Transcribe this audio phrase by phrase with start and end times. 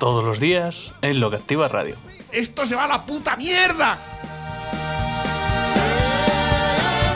[0.00, 1.96] Todos los días en Lo que Activa Radio.
[2.32, 3.98] ¡Esto se va a la puta mierda!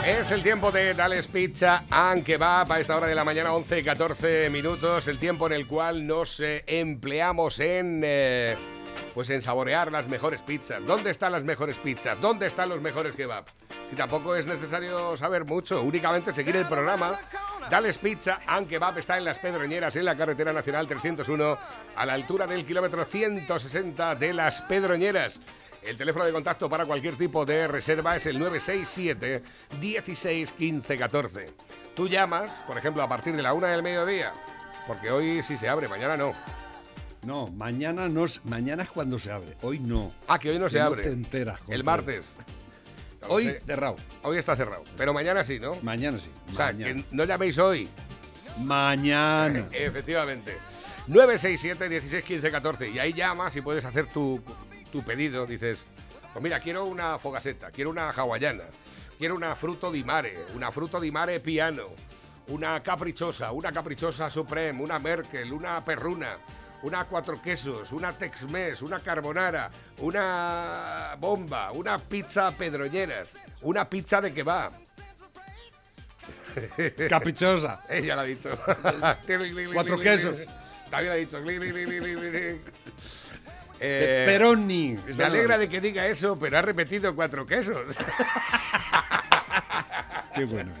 [0.07, 3.79] Es el tiempo de Dales Pizza and Kebab a esta hora de la mañana, 11
[3.79, 5.07] y 14 minutos.
[5.07, 8.01] El tiempo en el cual nos eh, empleamos en.
[8.05, 8.74] eh,
[9.13, 10.85] pues en saborear las mejores pizzas.
[10.85, 12.19] ¿Dónde están las mejores pizzas?
[12.19, 13.51] ¿Dónde están los mejores kebabs?
[13.89, 17.19] Si tampoco es necesario saber mucho, únicamente seguir el programa.
[17.69, 21.57] Dales Pizza and Kebab está en Las Pedroñeras, en la carretera nacional 301,
[21.95, 25.39] a la altura del kilómetro 160 de Las Pedroñeras.
[25.83, 29.43] El teléfono de contacto para cualquier tipo de reserva es el 967
[29.79, 31.45] 16 15 14.
[31.95, 34.33] Tú llamas, por ejemplo, a partir de la una del mediodía,
[34.87, 36.33] porque hoy sí se abre, mañana no.
[37.25, 39.57] No, mañana no es, mañana es cuando se abre.
[39.61, 40.13] Hoy no.
[40.27, 41.03] Ah, que hoy no se abre.
[41.03, 42.25] te enteras, El martes.
[43.27, 43.95] Hoy cerrado.
[44.21, 45.73] Hoy está cerrado, pero mañana sí, ¿no?
[45.81, 46.29] Mañana sí.
[46.51, 46.93] O sea, mañana.
[46.93, 47.89] que no llaméis hoy.
[48.59, 49.67] Mañana.
[49.71, 50.55] Efectivamente.
[51.07, 52.89] 967 16 15 14.
[52.91, 54.39] Y ahí llamas y puedes hacer tu,
[54.91, 55.47] tu pedido.
[55.47, 55.79] Dices,
[56.33, 58.65] pues mira, quiero una fogaseta, quiero una hawaiana,
[59.17, 61.93] quiero una fruto di mare, una fruto di mare piano,
[62.49, 66.37] una caprichosa, una caprichosa supreme, una Merkel, una perruna,
[66.85, 73.29] una cuatro quesos, una Tex-Mex, una carbonara, una bomba, una pizza pedroñeras,
[73.61, 74.71] una pizza de kebab.
[77.09, 77.81] Caprichosa.
[77.89, 78.55] Ella lo ha dicho.
[79.73, 80.45] Cuatro quesos.
[80.91, 81.39] También ha dicho.
[83.79, 84.97] Eh, Pepperoni.
[85.11, 87.79] se alegra de que diga eso, pero ha repetido cuatro quesos.
[90.35, 90.71] Qué bueno.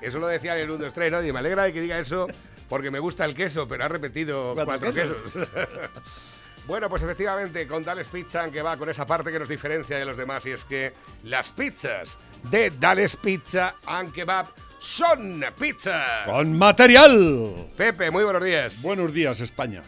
[0.00, 1.22] Eso lo decía en el 1, 2, 3, ¿no?
[1.22, 2.26] Y me alegra de que diga eso
[2.68, 5.16] porque me gusta el queso, pero ha repetido Cuatro cuatro, quesos.
[5.32, 5.48] quesos.
[6.66, 10.04] bueno, pues efectivamente, con Dales Pizza, que va con esa parte que nos diferencia de
[10.04, 10.92] los demás, y es que
[11.24, 12.16] las pizzas
[12.50, 14.46] de Dales Pizza and Kebab
[14.80, 16.26] son pizzas.
[16.26, 17.68] Con material.
[17.76, 18.82] Pepe, muy buenos días.
[18.82, 19.82] Buenos días, España.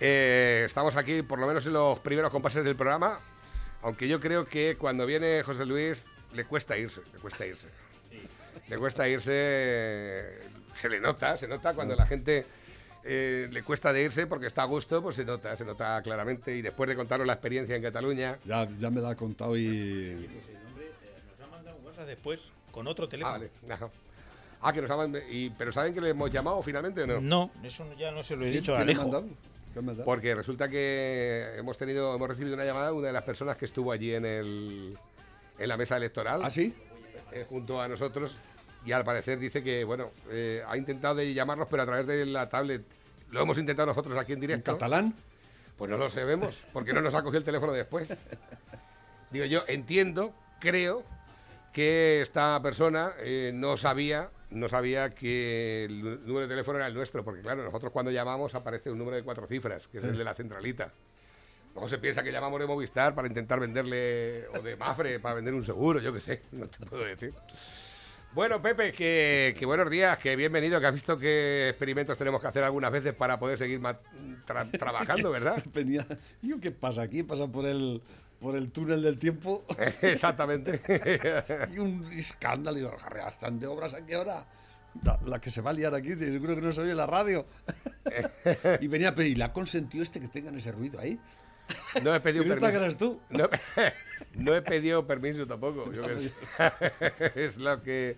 [0.00, 3.20] Eh, estamos aquí, por lo menos en los primeros compases del programa,
[3.82, 7.68] aunque yo creo que cuando viene José Luis le cuesta irse, le cuesta irse.
[8.68, 10.38] Le cuesta irse,
[10.74, 12.46] se le nota, se nota cuando la gente
[13.04, 16.54] eh, le cuesta de irse porque está a gusto, pues se nota, se nota claramente.
[16.56, 20.28] Y después de contaros la experiencia en Cataluña, Ya, ya me la ha contado y.
[21.38, 23.32] Nos ha mandado WhatsApp después con otro ah, teléfono.
[23.38, 23.88] vale, ajá.
[24.66, 27.20] Ah, que nos han, y, pero ¿saben que le hemos llamado finalmente o no?
[27.20, 29.02] No, eso ya no se lo he ¿Quién- dicho a ha Alejo.
[29.02, 29.26] mandado?
[29.74, 30.04] ¿Quién me ha dado?
[30.06, 33.66] Porque resulta que hemos tenido, hemos recibido una llamada de una de las personas que
[33.66, 34.98] estuvo allí en el
[35.58, 36.40] en la mesa electoral.
[36.42, 36.74] ¿Ah, sí?
[37.32, 38.38] eh, junto a nosotros
[38.84, 42.26] y al parecer dice que, bueno, eh, ha intentado de llamarnos, pero a través de
[42.26, 42.82] la tablet.
[43.30, 44.72] Lo hemos intentado nosotros aquí en ¿En directo.
[44.72, 45.14] catalán?
[45.76, 48.16] Pues no lo sabemos, porque no nos ha cogido el teléfono después.
[49.30, 51.02] Digo, yo entiendo, creo
[51.72, 56.94] que esta persona eh, no sabía no sabía que el número de teléfono era el
[56.94, 60.16] nuestro, porque claro, nosotros cuando llamamos aparece un número de cuatro cifras, que es el
[60.16, 60.92] de la centralita.
[61.74, 65.54] Luego se piensa que llamamos de Movistar para intentar venderle, o de Mafre para vender
[65.54, 67.34] un seguro, yo qué sé, no te puedo decir.
[68.34, 72.48] Bueno, Pepe, que, que buenos días, que bienvenido, que has visto qué experimentos tenemos que
[72.48, 75.62] hacer algunas veces para poder seguir tra- trabajando, ¿verdad?
[75.72, 76.06] Venía-
[76.42, 77.22] Digo, ¿qué pasa aquí?
[77.22, 78.02] Pasa por el,
[78.40, 79.64] por el túnel del tiempo
[80.02, 80.80] Exactamente.
[81.72, 82.76] y un escándalo.
[82.76, 84.44] Y digo, "Jarre, ¿están de obras a qué hora?
[85.02, 87.46] La, la que se va a liar aquí, seguro que no se oye la radio.
[88.80, 91.20] y venía a pedir, ¿la consentido este que tengan ese ruido ahí?
[92.02, 92.82] No he ¿Y pedido que permiso.
[92.82, 93.20] eres tú?
[93.30, 93.48] No,
[94.34, 95.90] no he pedido permiso tampoco.
[95.92, 96.04] Yo
[97.34, 98.16] es lo que.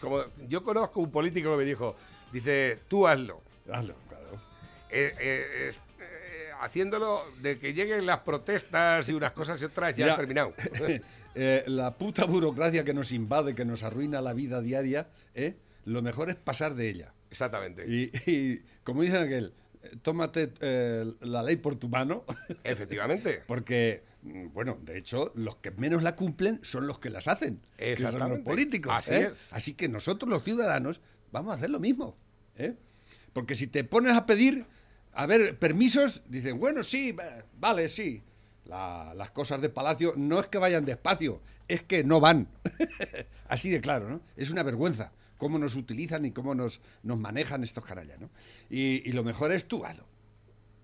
[0.00, 1.96] Como yo conozco un político que me dijo,
[2.32, 3.42] dice, tú hazlo.
[3.70, 4.40] Hazlo, claro.
[4.90, 9.94] Eh, eh, es- eh, haciéndolo de que lleguen las protestas y unas cosas y otras,
[9.94, 10.54] ya Mira, he terminado.
[11.66, 15.08] La puta burocracia que nos invade, que nos arruina la vida diaria,
[15.86, 17.14] lo mejor es pasar de ella.
[17.30, 17.86] Exactamente.
[17.88, 19.54] Y, y como dicen aquel,
[20.02, 22.24] tómate eh, la ley por tu mano,
[22.64, 23.42] Efectivamente.
[23.46, 27.60] porque, mm, bueno, de hecho, los que menos la cumplen son los que las hacen,
[27.76, 28.44] que son los Exactamente.
[28.44, 28.92] políticos.
[28.96, 29.28] Así ¿eh?
[29.32, 29.52] es.
[29.52, 31.00] Así que nosotros, los ciudadanos,
[31.30, 32.16] vamos a hacer lo mismo.
[32.56, 32.74] ¿eh?
[33.32, 34.66] Porque si te pones a pedir,
[35.12, 38.22] a ver, permisos, dicen, bueno, sí, va- vale, sí.
[38.66, 42.46] La- las cosas de Palacio no es que vayan despacio, es que no van.
[43.48, 44.20] Así de claro, ¿no?
[44.36, 45.12] Es una vergüenza
[45.42, 48.30] cómo nos utilizan y cómo nos, nos manejan estos canallas, ¿no?
[48.70, 50.04] Y, y lo mejor es tú, hazlo.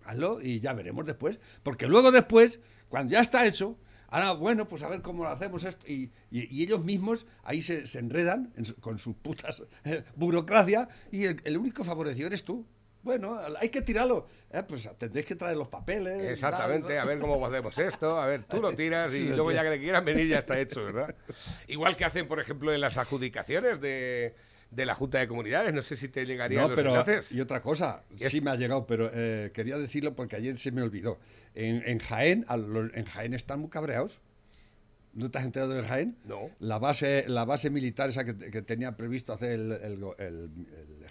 [0.05, 1.39] hazlo y ya veremos después.
[1.63, 2.59] Porque luego después,
[2.89, 3.77] cuando ya está hecho,
[4.09, 5.87] ahora, bueno, pues a ver cómo lo hacemos esto.
[5.87, 10.03] Y, y- y ellos mismos ahí se, se enredan en su- con sus putas eh,
[10.17, 12.67] burocracia y el, el único favorecido eres tú.
[13.01, 14.27] Bueno, hay que tirarlo.
[14.51, 16.21] Eh, pues tendréis que traer los papeles.
[16.33, 19.53] Exactamente, tal, a ver cómo hacemos esto, a ver, tú lo tiras y Sí, luego
[19.53, 21.15] ya que le quieran venir ya está hecho, ¿verdad?
[21.69, 24.35] Igual que hacen, por ejemplo, en las adjudicaciones de,
[24.71, 27.33] de la Junta de Comunidades, no sé si te llegarían No, los pero enlaces.
[27.33, 30.73] y otra cosa, Y sí me ha llegado, pero eh, quería decirlo porque ayer se
[30.73, 31.19] me olvidó.
[31.55, 34.21] En, en Jaén, los- en Jaén están muy cabreados.
[35.15, 36.17] ¿No te has enterado de Jaén?
[36.25, 36.51] No.
[36.61, 40.51] La base, la base militar esa que, que tenía previsto hacer el, el go- el-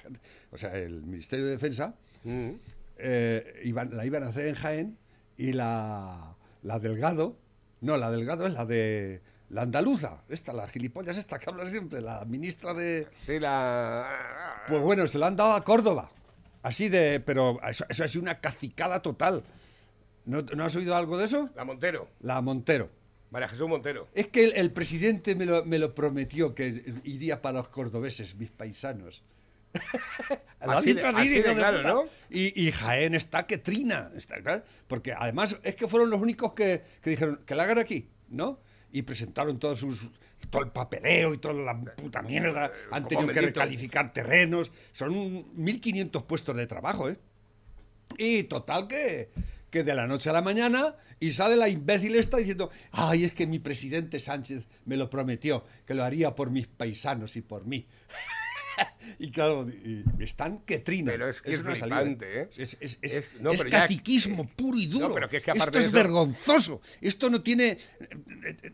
[0.06, 0.19] el-
[0.51, 2.51] o sea, el Ministerio de Defensa, Mm.
[3.00, 4.98] eh, iban- la iban a hacer en Jaén
[5.36, 7.38] y la, la Delgado,
[7.81, 12.01] no, la Delgado es la de la andaluza, esta, la gilipollas esta que habla siempre,
[12.01, 13.07] la ministra de...
[13.17, 14.63] Sí, la...
[14.67, 16.09] Pues bueno, se lo han dado a Córdoba.
[16.63, 17.21] Así de.
[17.21, 19.44] Pero eso, eso ha sido una cacicada total.
[20.25, 21.49] ¿No, ¿No has oído algo de eso?
[21.55, 22.89] La Montero, La Montero.
[23.29, 24.07] María Jesús Montero.
[24.13, 28.35] Es que el, el presidente me lo, me lo prometió que iría para los cordobeses,
[28.35, 29.21] mis paisanos.
[30.59, 31.83] Así de- así de claro.
[31.83, 32.03] ¿no?
[32.29, 34.09] Y, y Jaén está que trina.
[34.15, 37.77] Está, claro, porque además es que fueron los únicos que, que dijeron que la hagan
[37.77, 38.59] aquí, ¿no?
[38.91, 40.09] Y presentaron todos sus
[40.49, 42.71] todo el papeleo y toda la puta mierda.
[42.91, 44.71] Han como tenido que recalificar terrenos.
[44.91, 47.17] Son 1.500 puestos de trabajo, ¿eh?
[48.17, 49.29] Y total que,
[49.69, 53.33] que de la noche a la mañana y sale la imbécil esta diciendo, ay, es
[53.33, 57.65] que mi presidente Sánchez me lo prometió, que lo haría por mis paisanos y por
[57.65, 57.85] mí.
[59.19, 61.13] y claro, y están que trinan.
[61.13, 62.50] Pero es que es salida, flipante, ¿eh?
[62.57, 65.09] Es, es- es- Es- no, es pero ya- caciquismo puro y duro.
[65.09, 66.81] No, pero que es que Esto es eso- vergonzoso.
[67.01, 67.77] Esto no tiene...
[68.00, 68.74] eh,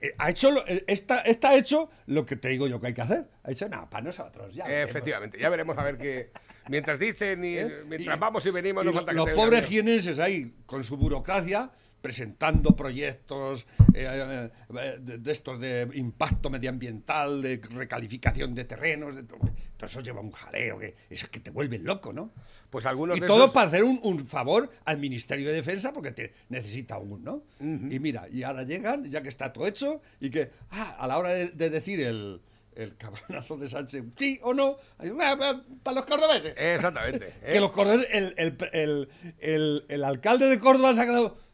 [0.00, 2.94] eh, Ha hecho lo- eh, está, está hecho lo que te digo yo que hay
[2.94, 3.26] que hacer.
[3.44, 4.54] Ha hecho nada, para nosotros.
[4.54, 4.90] Ya veremos.
[4.90, 6.30] Efectivamente, ya veremos a ver qué...
[6.68, 7.82] Mientras dicen y ¿Eh?
[7.86, 10.96] mientras Y- vamos y venimos, y no falta que los pobres jienenses ahí, con su
[10.96, 19.16] burocracia, presentando proyectos eh, eh, de, de estos de impacto medioambiental, de recalificación de terrenos,
[19.16, 22.32] de todo, todo eso lleva un jaleo, que eso es que te vuelve loco, ¿no?
[22.70, 25.92] Pues algunos Y de todo esos- para hacer un, un favor al Ministerio de Defensa
[25.92, 27.42] porque te necesita un, ¿no?
[27.60, 31.18] Y mira, y ahora llegan, ya que está todo hecho, y que ah, a la
[31.18, 32.40] hora de, de decir el,
[32.76, 36.54] el cabronazo de Sánchez, sí o no, "Ah, ah, para los cordobeses.
[36.56, 37.32] Exactamente.
[37.42, 37.52] ¿eh?
[37.54, 39.08] Que los cordobeses, el, el, el,
[39.40, 41.45] el- el alcalde de Córdoba se ha quedado.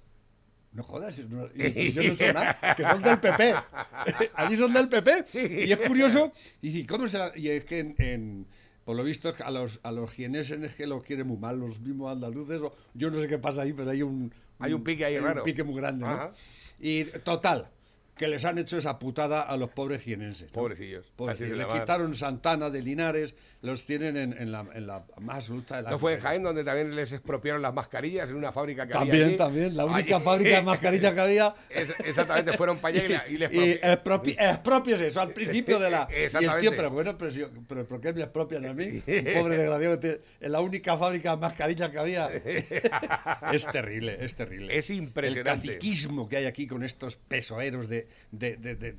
[0.72, 3.54] No jodas, no- y- y yo no sé nada, que son del PP.
[4.34, 5.24] Allí son del PP.
[5.26, 5.38] Sí.
[5.66, 6.32] Y es curioso.
[6.60, 8.46] Y, dice, ¿cómo se la- y es que en, en-
[8.84, 11.78] por lo visto a los, a los jieneses es que los quieren muy mal, los
[11.80, 12.60] mismos andaluces.
[12.62, 14.32] o- yo no sé qué pasa ahí, pero hay un.
[14.58, 15.40] Hay un pique ahí hay raro.
[15.40, 16.30] Un pique muy grande, ¿no?
[16.80, 17.68] Y total,
[18.16, 20.48] que les han hecho esa putada a los pobres jienenses.
[20.48, 20.52] ¿no?
[20.54, 21.06] Pobrecillos.
[21.16, 21.58] Pobrecillos.
[21.58, 25.82] Le quitaron Santana de Linares, los tienen en, en la, en la más absoluta de
[25.82, 26.20] la ¿No fue en.
[26.20, 29.36] Jaén donde también les expropiaron las mascarillas en una fábrica que había También, allí?
[29.36, 29.76] también.
[29.76, 31.54] La única Allí- fábrica de mascarillas que había.
[31.70, 35.90] Es- exactamente, fueron para allá y la- y les y expropi- eso al principio de
[35.90, 36.08] la.
[36.10, 36.60] Y el Exactamente.
[36.60, 39.00] tío, pero bueno, pero, si yo- pero ¿por qué me expropian a mí?
[39.34, 40.00] Pobre desgraciado,
[40.40, 42.28] es la única fábrica de mascarillas que había.
[43.52, 44.76] es terrible, es terrible.
[44.76, 45.68] Es impresionante.
[45.68, 48.08] El caciquismo que hay aquí con estos pesoeros de.
[48.32, 48.92] de, de- de-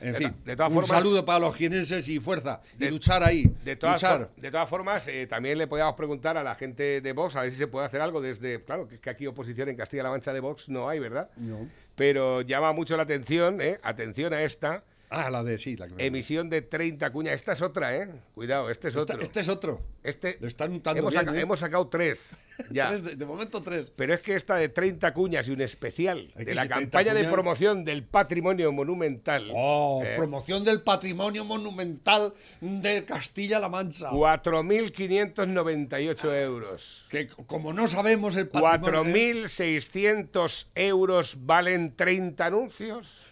[0.00, 2.60] en De fin, de todas un formas- saludo para los jienenses y fuerza.
[2.78, 3.50] Y luchar ahí.
[3.64, 4.30] De todas, luchar.
[4.36, 7.52] de todas formas, eh, también le podíamos preguntar a la gente de Vox a ver
[7.52, 8.62] si se puede hacer algo desde.
[8.64, 11.30] Claro, que, es que aquí oposición en Castilla-La Mancha de Vox no hay, ¿verdad?
[11.36, 11.68] No.
[11.96, 13.78] Pero llama mucho la atención, ¿eh?
[13.82, 17.34] Atención a esta Ah, la de sí, la que- emisión de 30 cuñas.
[17.34, 18.08] Esta es otra, ¿eh?
[18.34, 19.22] Cuidado, este es Esta- otro.
[19.22, 19.80] este es otro.
[20.02, 21.42] Este- Lo están untando hemos, bien, saca- ¿eh?
[21.42, 22.36] hemos sacado tres.
[22.72, 22.88] Ya.
[22.90, 23.90] Tres de, de momento tres.
[23.94, 26.90] Pero es que esta de 30 cuñas y un especial Hay de la si 30
[26.98, 29.48] campaña de cuñas- promoción del patrimonio monumental.
[29.54, 34.10] Oh, eh, promoción del patrimonio monumental de Castilla-La Mancha.
[34.10, 37.04] 4.598 euros.
[37.08, 39.04] Que c- como no sabemos el patrimonio...
[39.04, 39.44] ¿eh?
[39.44, 43.24] 4.600 euros valen 30 anuncios.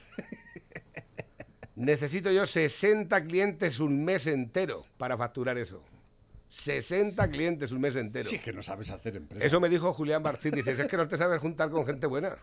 [1.77, 5.83] Necesito yo 60 clientes un mes entero para facturar eso.
[6.49, 8.29] 60 clientes un mes entero.
[8.29, 9.47] Sí, es que no sabes hacer empresa.
[9.47, 10.53] Eso me dijo Julián Martín.
[10.55, 12.37] Dice, es que no te sabes juntar con gente buena.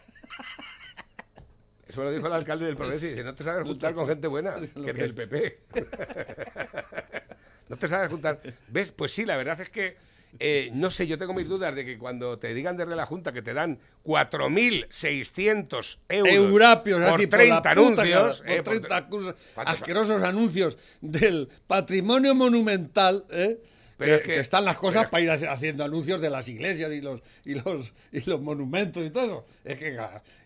[1.88, 3.06] Eso lo dijo el alcalde del Progreso.
[3.06, 5.60] Dice, no te sabes juntar con gente buena, que es del PP.
[7.70, 8.40] No te sabes juntar.
[8.68, 8.92] ¿Ves?
[8.92, 9.96] Pues sí, la verdad es que,
[10.40, 13.32] eh, no sé, yo tengo mis dudas de que cuando te digan desde la Junta
[13.32, 18.42] que te dan 4.600 euros Eurapios, por así, 30 por anuncios.
[18.42, 23.60] cara, eh, por 30 cosas- ¿Cuántos- asquerosos anuncios del patrimonio monumental, ¿eh?
[24.04, 26.48] Pero que, es que- que están las cosas para ir haci- haciendo anuncios de las
[26.48, 29.46] iglesias y los y los y los monumentos y todo eso.
[29.64, 29.98] Es que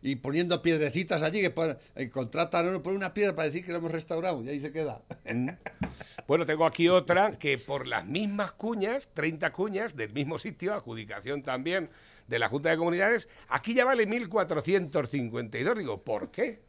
[0.02, 1.78] y poniendo piedrecitas allí que pon-
[2.12, 2.82] contratan ¿no?
[2.84, 5.02] por una piedra para decir que lo hemos restaurado y ahí se queda.
[6.28, 11.42] Bueno, tengo aquí otra que por las mismas cuñas, 30 cuñas del mismo sitio, adjudicación
[11.44, 11.90] también
[12.28, 15.78] de la Junta de Comunidades, aquí ya vale 1.452.
[15.78, 16.60] Digo, ¿por qué?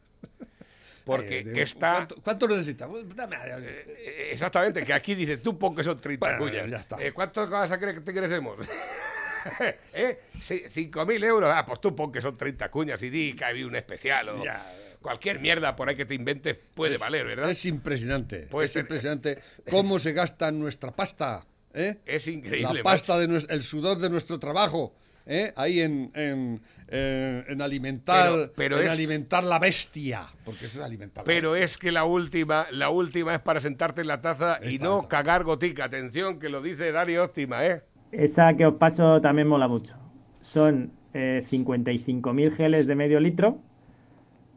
[1.05, 1.93] Porque Eh, está...
[1.93, 3.15] ¿Cuánto, cuánto necesitamos?
[3.15, 6.69] Dame, Eh, Exactamente, que aquí dice, tú pon que son 30 Bueno, cuñas.
[6.69, 7.01] ya está.
[7.01, 8.57] Eh, ¿Cuánto vas a creer que te crecemos?
[9.93, 10.19] ¿Eh?
[10.41, 11.51] Sí, 5.000 euros.
[11.53, 14.43] Ah, pues tú pon que son 30 cuñas y di que hay un especial o
[14.43, 14.65] Ya.
[15.01, 17.49] cualquier mierda por ahí que te inventes puede es- valer, ¿verdad?
[17.49, 18.47] Es impresionante.
[18.47, 18.81] Puede es ser.
[18.81, 19.39] impresionante
[19.69, 21.45] cómo se gasta nuestra pasta.
[21.73, 21.97] ¿eh?
[22.05, 22.79] Es increíble.
[22.79, 23.47] La pasta macho.
[23.47, 24.93] de el sudor de nuestro trabajo.
[25.29, 25.53] ¿Eh?
[25.55, 26.59] Ahí en, en,
[26.89, 30.23] en- en alimentar Pero- pero en es- alimentar la bestia.
[30.43, 34.01] Porque eso es alimentar la Pero es que la última, la última es para sentarte
[34.01, 35.07] en la taza y no esta.
[35.09, 35.85] cagar gotica.
[35.85, 37.83] Atención, que lo dice Dani Óptima, ¿eh?
[38.11, 39.95] Esa que os paso también mola mucho.
[40.41, 43.59] Son eh, 55.000 geles de medio litro,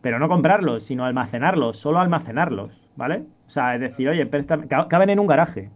[0.00, 3.25] pero no comprarlos, sino almacenarlos, solo almacenarlos, ¿vale?
[3.47, 5.71] O sea, es decir, oye, préstame, caben en un garaje.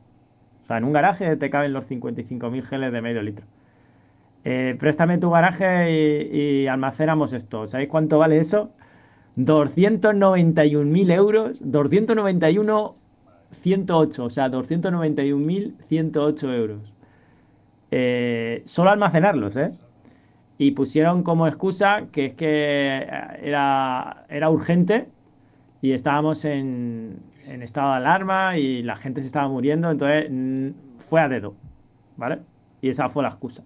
[0.64, 3.46] O sea, en un garaje te caben los 55.000 geles de medio litro.
[4.48, 7.66] Eh, préstame tu garaje y, y almacenamos esto.
[7.66, 8.70] ¿Sabéis cuánto vale eso?
[9.36, 16.92] 291.000 euros, 291.108, o sea, 291.108 euros.
[17.90, 19.72] Eh, solo almacenarlos, ¿eh?
[20.58, 23.04] Y pusieron como excusa que es que
[23.42, 25.08] era, era urgente
[25.82, 30.30] y estábamos en, en estado de alarma y la gente se estaba muriendo, entonces
[30.98, 31.56] fue a dedo,
[32.16, 32.42] ¿vale?
[32.80, 33.64] Y esa fue la excusa.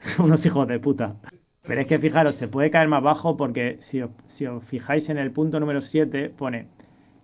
[0.18, 1.16] Unos hijos de puta.
[1.62, 5.08] Pero es que fijaros, se puede caer más bajo porque si os, si os fijáis
[5.08, 6.66] en el punto número 7 pone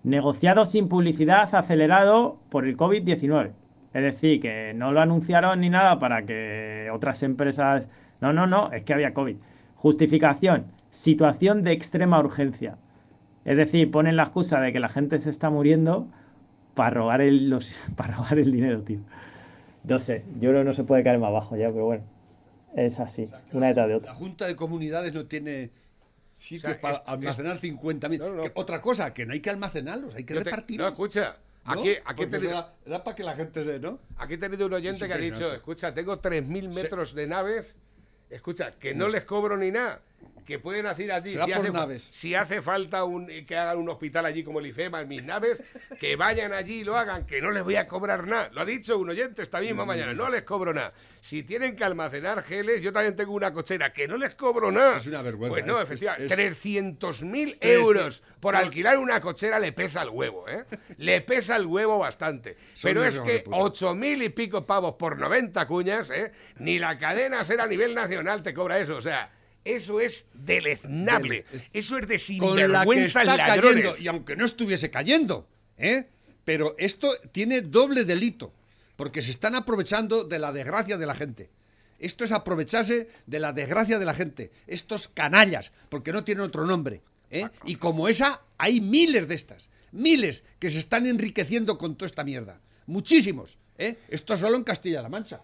[0.04, 3.50] negociado sin publicidad acelerado por el COVID-19.
[3.94, 7.88] Es decir, que no lo anunciaron ni nada para que otras empresas...
[8.20, 9.36] No, no, no, es que había COVID.
[9.74, 12.76] Justificación, situación de extrema urgencia.
[13.44, 16.06] Es decir, ponen la excusa de que la gente se está muriendo
[16.74, 19.00] para robar el, los, para robar el dinero, tío.
[19.84, 22.15] No sé, yo creo que no se puede caer más bajo ya, pero bueno.
[22.76, 24.14] Es así, una detrás de La otra.
[24.14, 25.70] Junta de Comunidades no tiene
[26.36, 28.18] sitios O sea, para es- almacenar 50.000.
[28.18, 30.84] No, Otra cosa, que no hay que almacenarlos, hay que Yo te- repartirlos.
[30.84, 31.72] no, escucha, ¿no?
[31.72, 33.98] aquí, aquí, he tenido, era, era para que la gente se, ¿no?
[34.18, 37.74] aquí he tenido un oyente Es que ha dicho, escucha, tengo 3.000 metros de naves,
[38.28, 40.02] escucha, que no les cobro ni nada,
[40.46, 42.08] que pueden hacer allí, Será si por hace, fa- naves.
[42.10, 45.62] si hace falta un, que hagan un hospital allí como el IFEMA en mis naves,
[46.00, 48.48] que vayan allí y lo hagan, que no les voy a cobrar nada.
[48.52, 50.92] Lo ha dicho un oyente esta misma mañana, no les cobro nada.
[51.20, 54.96] Si tienen que almacenar geles, yo también tengo una cochera, que no les cobro nada.
[54.96, 59.58] Es una vergüenza, Pues no, es- efectivamente, es- 300.000 300 euros por alquilar una cochera
[59.58, 60.64] le pesa el huevo, ¿eh?
[60.98, 62.56] Le pesa el huevo bastante.
[62.74, 63.56] Son Pero es que de puta.
[63.56, 66.30] 8.000 y pico pavos por 90 cuñas, ¿eh?
[66.58, 68.96] Ni la cadena ser a nivel nacional te cobra eso.
[68.96, 69.30] O sea,
[69.74, 71.44] eso es deleznable.
[71.44, 74.90] Dele- es- Eso es de Con la que sinvergüenza está cayendo, y aunque no estuviese
[74.90, 76.06] cayendo, ¿eh?
[76.44, 78.52] Pero esto tiene doble delito,
[78.96, 81.50] porque se están aprovechando de la desgracia de la gente.
[81.98, 84.50] Esto es aprovecharse de la desgracia de la gente.
[84.66, 87.00] Estos canallas, porque no tienen otro nombre.
[87.30, 87.48] ¿eh?
[87.64, 89.70] Y como esa, hay miles de estas.
[89.92, 92.60] Miles que se están enriqueciendo con toda esta mierda.
[92.86, 93.58] Muchísimos.
[93.78, 93.96] ¿eh?
[94.08, 95.40] Esto solo en Castilla-La Mancha.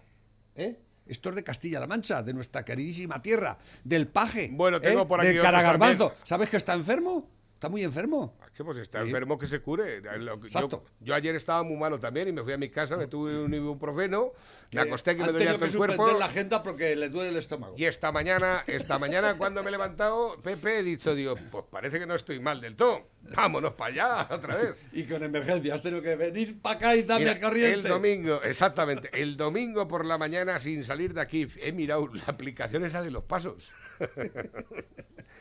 [0.55, 0.77] ¿eh?
[1.05, 4.49] Esto es de Castilla-La Mancha, de nuestra queridísima tierra, del paje.
[4.51, 5.05] Bueno, tengo ¿eh?
[5.05, 6.13] por aquí Del Caragarbanzo.
[6.23, 7.29] ¿Sabes que está enfermo?
[7.63, 8.37] Está muy enfermo.
[8.53, 9.05] ¿Qué pues está Sí.
[9.07, 10.01] enfermo que se cure?
[10.03, 10.83] Yo, Exacto.
[10.99, 13.53] yo ayer estaba muy malo también y me fui a mi casa, me tuve un
[13.53, 14.33] ibuprofeno,
[14.73, 16.11] me acosté que me dolía todo el cuerpo.
[16.11, 17.75] la agenda porque le duele el estómago.
[17.77, 21.99] Y esta mañana, esta mañana cuando me he levantado, Pepe, he dicho, digo, pues parece
[21.99, 23.07] que no estoy mal del todo.
[23.33, 24.75] Vámonos para allá otra vez.
[24.91, 27.73] Y con emergencia has tenido que venir para acá y darme Mira, el corriente.
[27.75, 32.25] el domingo, exactamente, el domingo por la mañana sin salir de aquí, he mirado la
[32.27, 33.71] aplicación esa de los pasos.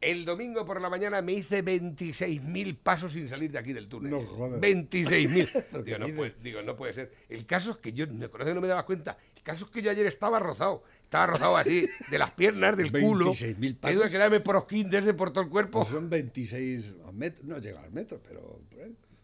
[0.00, 4.10] El domingo por la mañana me hice 26.000 pasos sin salir de aquí del túnel.
[4.12, 4.58] No jodas.
[4.60, 5.64] 26.000.
[5.72, 7.12] ¿Qué digo, no puede, digo, no puede ser.
[7.28, 9.18] El caso es que yo, me conoce que no me daba cuenta.
[9.36, 10.82] El caso es que yo ayer estaba rozado.
[11.02, 13.26] Estaba rozado así, de las piernas, del culo.
[13.32, 13.96] 26.000 He pasos.
[13.96, 15.80] ido a quedarme prosquín de ese por todo el cuerpo.
[15.80, 18.60] Pues son 26 metros, no llega al metro, pero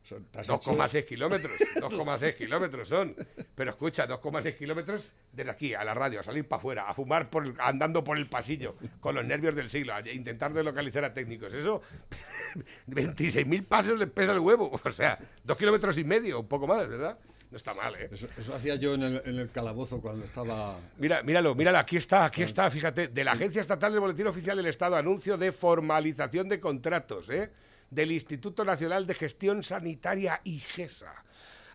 [0.09, 0.23] por ahí.
[0.23, 3.15] Son, te has hecho- 2,6 kilómetros, 2,6 kilómetros son.
[3.55, 7.29] Pero escucha, 2,6 kilómetros desde aquí a la radio, a salir para afuera, a fumar
[7.31, 11.05] por el- andando por el pasillo, con los nervios del siglo, a intentar de localizar
[11.05, 11.53] a técnicos.
[11.53, 11.83] Eso,
[12.87, 14.71] 26.000 pasos les pesa el huevo.
[14.85, 17.19] O sea, dos kilómetros y medio, un poco más, ¿verdad?
[17.51, 18.09] No está mal, ¿eh?
[18.11, 20.79] Eso, eso hacía yo en el, en el calabozo cuando estaba.
[20.99, 24.57] Mira, míralo, míralo, aquí está, aquí está, fíjate, de la Agencia Estatal del Boletín Oficial
[24.57, 27.51] del Estado, anuncio de formalización de contratos, ¿eh?
[27.91, 31.13] Del Instituto Nacional de Gestión Sanitaria IGESA.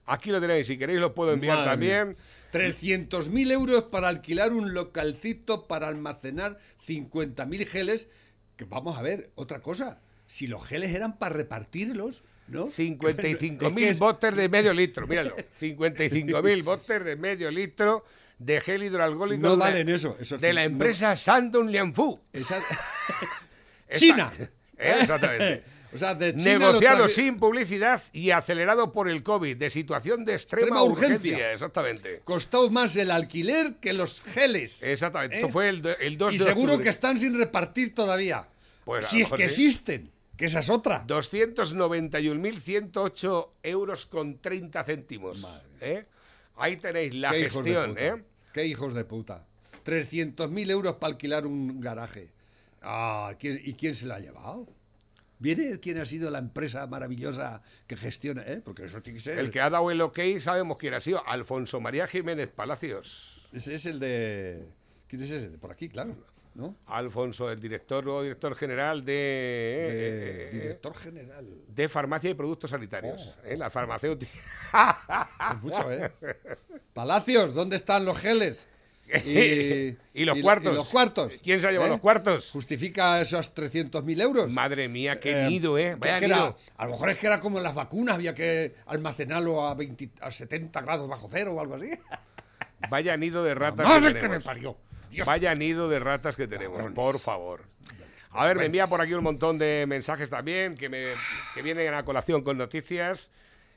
[0.06, 2.08] Aquí lo tenéis, si queréis lo puedo enviar Madre también.
[2.10, 2.18] mía.
[2.51, 8.08] 300.000 euros para alquilar un localcito para almacenar 50.000 geles.
[8.58, 10.00] Que vamos a ver, otra cosa.
[10.25, 12.68] Si los geles eran para repartirlos, ¿no?
[12.68, 15.36] 55.000 Es que es- botes de medio litro, míralo.
[15.62, 18.03] 55.000 botes de medio litro
[18.39, 19.41] de gel hidroalcohólico.
[19.41, 22.20] No de valen eso, eso de sí, la no- empresa Shandong Lianfu.
[22.34, 22.62] Esa-
[23.96, 24.32] China.
[24.77, 25.63] Exactamente.
[25.93, 30.24] O sea, de China lo Negociado sin publicidad y acelerado por el COVID, de situación
[30.24, 31.15] de extrema, Extrema urgencia.
[31.15, 31.51] urgencia.
[31.53, 32.21] Exactamente.
[32.24, 34.83] Costó más el alquiler que los geles.
[34.83, 35.36] Exactamente.
[35.36, 35.39] ¿Eh?
[35.39, 36.83] Esto fue el, el 2 Y de seguro octubre.
[36.86, 38.48] que están sin repartir todavía.
[38.86, 39.65] Pues si es que sí.
[39.65, 41.05] existen, que esa es otra.
[41.07, 45.45] 291.108 euros con 30 céntimos.
[45.81, 46.05] ¿eh?
[46.57, 47.95] Ahí tenéis la Qué gestión.
[47.98, 48.15] ¿eh?
[48.53, 49.45] Qué hijos de puta.
[49.86, 52.29] 300.000 euros para alquilar un garaje.
[52.81, 54.67] Ah, ¿quién- ¿Y quién se lo ha llevado?
[55.41, 58.43] ¿Viene quién ha sido la empresa maravillosa que gestiona?
[58.45, 58.62] ¿eh?
[58.63, 59.39] Porque eso tiene que ser.
[59.39, 61.27] El que ha dado el ok sabemos quién ha sido.
[61.27, 63.41] Alfonso María Jiménez Palacios.
[63.51, 64.63] Ese es el de.
[65.07, 65.50] ¿Quién es ese?
[65.50, 66.15] Por aquí, claro.
[66.53, 66.75] ¿No?
[66.86, 71.48] Alfonso, el director o director general de, De- eh, director general.
[71.67, 73.36] de farmacia y productos sanitarios.
[73.41, 73.48] Oh.
[73.48, 73.57] ¿eh?
[73.57, 74.31] La farmacéutica.
[75.50, 76.12] Es mucho, ¿eh?
[76.93, 78.67] Palacios, ¿dónde están los geles?
[79.25, 80.74] Y, Y los lo- cuartos.
[80.74, 81.39] y los cuartos.
[81.44, 81.94] ¿Quién se ha llevado ¿Eh?
[81.94, 82.51] los cuartos?
[82.51, 84.51] ¿Justifica esos 300.000 euros?
[84.51, 85.96] Madre mía, qué Eh, nido, ¿eh?
[85.98, 86.58] Vaya que era- nido.
[86.77, 90.10] a lo mejor es que era como en las vacunas, había que almacenarlo a, 20
[90.22, 91.89] a 70 grados bajo cero o algo así.
[92.89, 94.44] Vaya nido de ratas ¡Madre que que me tenemos.
[94.44, 94.77] parió!
[95.12, 95.27] Dios.
[95.27, 96.96] Vaya nido de ratas que tenemos, Cabrones.
[96.96, 97.63] por favor.
[98.32, 101.08] A ver, me envía por aquí un montón de mensajes también que, me,
[101.53, 103.30] que vienen a colación con noticias.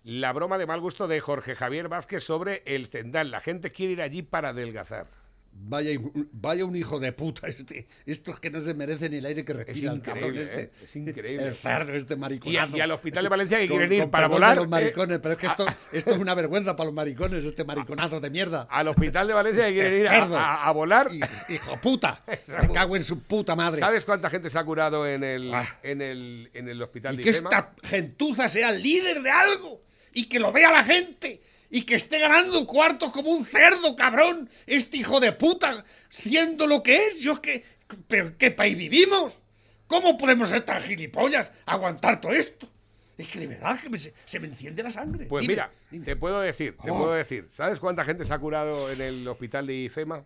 [0.04, 3.32] La broma de mal gusto de Jorge Javier Vázquez sobre el Zendal.
[3.32, 5.08] La gente quiere ir allí para adelgazar.
[5.56, 5.98] Vaya,
[6.32, 7.86] vaya un hijo de puta este.
[8.04, 10.62] Estos que no se merecen ni el aire que respira el cabrón increíble, este.
[10.64, 10.70] ¿eh?
[10.84, 11.46] Es increíble.
[11.48, 12.76] El cerdo este Y, mariconazo.
[12.76, 14.56] y al Hospital de Valencia que quieren ir con para volar.
[14.56, 14.68] los ¿eh?
[14.68, 18.28] maricones, pero es que esto, esto es una vergüenza para los maricones, este mariconazo de
[18.30, 18.66] mierda.
[18.70, 21.08] Al Hospital de Valencia que quieren ir Este a, a- a volar.
[21.10, 22.22] Hijo, hijo puta.
[22.60, 23.80] Me cago en su puta madre.
[23.80, 25.66] ¿Sabes cuánta gente se ha curado en el, Ah.
[25.82, 27.48] en el, en el Hospital Y de que IFEMA?
[27.50, 29.80] esta gentuza sea líder de algo
[30.12, 34.48] y que lo vea la gente y que esté ganando cuartos como un cerdo, cabrón.
[34.66, 37.20] Este hijo de puta, siendo lo que es.
[37.20, 37.64] Yo es que.
[38.08, 39.40] ¿Pero qué país vivimos?
[39.86, 42.68] ¿Cómo podemos ser tan gilipollas aguantar todo esto?
[43.16, 45.26] Es que de verdad que me se, me enciende la sangre.
[45.26, 46.04] Pues Dime, mira, dime.
[46.04, 46.98] te puedo decir, te Oh.
[46.98, 47.48] puedo decir.
[47.52, 50.24] ¿Sabes cuánta gente se ha curado en el hospital de IFEMA?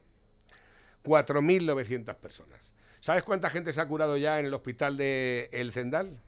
[1.04, 2.60] 4.900 personas.
[3.00, 6.18] ¿Sabes cuánta gente se ha curado ya en el hospital de El Zendal?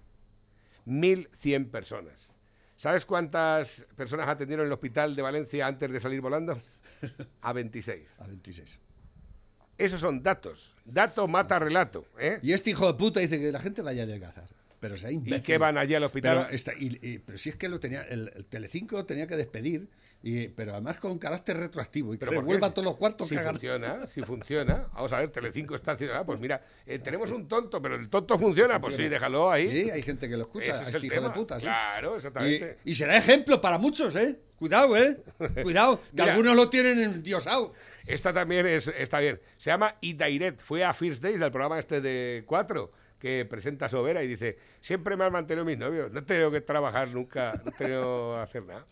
[0.87, 2.29] 1.100 personas.
[2.81, 6.59] ¿Sabes cuántas personas atendieron en el hospital de Valencia antes de salir volando?
[7.43, 8.09] A 26.
[8.21, 8.79] A 26.
[9.77, 10.73] Esos son datos.
[10.87, 12.07] Dato mata relato.
[12.19, 12.39] ¿eh?
[12.43, 14.45] Y este hijo de puta dice que la gente vaya a adelgazar.
[14.81, 15.41] Pero sea imbécil.
[15.41, 16.39] ¿Y qué van allí al hospital?
[16.47, 19.37] Pero, esta- y- y- pero si es que lo tenía, el, el Telecinco tenía que
[19.37, 19.87] despedir,
[20.23, 23.55] y, pero además con carácter retroactivo y que revuelva todos los cuartos si que hagan.
[23.55, 24.87] funciona, si funciona.
[24.93, 26.17] Vamos a ver, Telecinco está haciendo.
[26.17, 28.81] ah, pues mira, eh, tenemos un tonto, pero el tonto funciona.
[28.81, 29.85] Pues sí, déjalo ahí.
[29.85, 31.67] Sí, hay gente que lo escucha, Ese es este el hijo de puta, sí.
[31.67, 32.77] Claro, exactamente.
[32.85, 34.39] Y, y será ejemplo para muchos, ¿eh?
[34.57, 35.17] Cuidado, ¿eh?
[35.63, 37.73] Cuidado, que algunos lo tienen endiosado.
[38.07, 39.41] Esta también es, está bien.
[39.57, 40.61] Se llama Idairet.
[40.61, 45.17] Fue a First Days, al programa este de cuatro, que presenta Sobera y dice, siempre
[45.17, 46.13] me han mantenido mis novios.
[46.13, 48.85] No he tenido que trabajar nunca, no he tenido que hacer nada.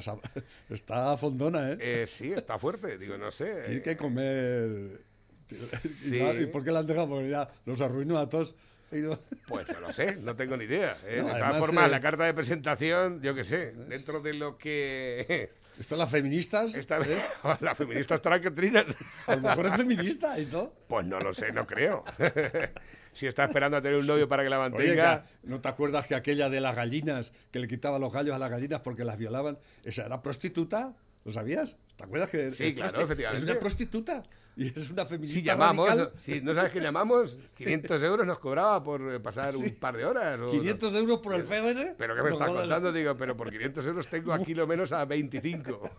[0.70, 1.78] Está, fondona, ¿eh?
[1.80, 2.98] Eh, sí, está fuerte.
[2.98, 3.62] Digo, no sé.
[3.64, 5.00] Tiene eh, que comer.
[5.50, 5.54] ¿Y,
[5.88, 6.18] Sí.
[6.40, 7.08] ¿y por qué la han dejado?
[7.08, 8.54] Porque ya los arruinó a todos.
[9.48, 10.96] Pues no lo sé, no tengo ni idea.
[11.04, 11.18] ¿eh?
[11.18, 14.58] No, de todas formas, eh, la carta de presentación, yo qué sé, dentro de lo
[14.58, 15.50] que...
[15.78, 16.74] Esto las feministas.
[16.74, 17.22] Esta, ¿eh?
[17.60, 18.86] la feminista estará que trinan.
[19.26, 20.72] A lo mejor es feminista y todo.
[20.88, 22.04] Pues no lo sé, no creo.
[23.12, 25.24] si está esperando a tener un novio para que la Oye, mantenga...
[25.24, 28.38] que- ¿no te acuerdas que aquella de las gallinas, que le quitaba los gallos a
[28.38, 30.94] las gallinas porque las violaban, esa era prostituta?
[31.24, 31.76] ¿Lo sabías?
[31.96, 33.44] ¿Te acuerdas que Sí, claro, efectivamente.
[33.44, 34.22] Es una prostituta
[34.58, 36.12] y es una feminista Si llamamos, radical.
[36.18, 40.04] si no sabes que llamamos, 500 euros nos cobraba por eh, pasar un par de
[40.06, 40.40] horas.
[40.40, 41.94] o- 500 euros por el feo ese.
[41.98, 42.60] ¿Pero qué me No estás jodas.
[42.62, 42.92] contando?
[42.92, 45.90] Digo, pero por 500 euros tengo aquí lo menos a 25.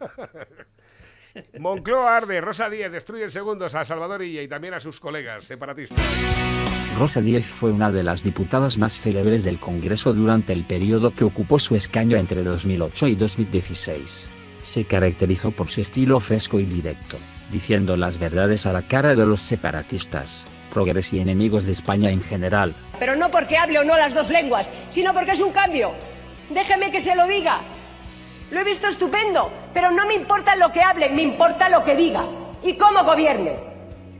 [1.58, 5.44] Moncloa arde, Rosa Díez destruye en segundos a Salvador Illa y también a sus colegas
[5.44, 5.98] separatistas.
[6.98, 11.24] Rosa Díez fue una de las diputadas más célebres del Congreso durante el periodo que
[11.24, 14.28] ocupó su escaño entre 2008 y 2016.
[14.62, 17.16] Se caracterizó por su estilo fresco y directo,
[17.52, 22.22] diciendo las verdades a la cara de los separatistas, progres y enemigos de España en
[22.22, 22.74] general.
[22.98, 25.92] Pero no porque hable o no las dos lenguas, sino porque es un cambio.
[26.50, 27.60] Déjeme que se lo diga.
[28.50, 31.94] Lo he visto estupendo, pero no me importa lo que hable, me importa lo que
[31.94, 32.24] diga
[32.62, 33.54] y cómo gobierne.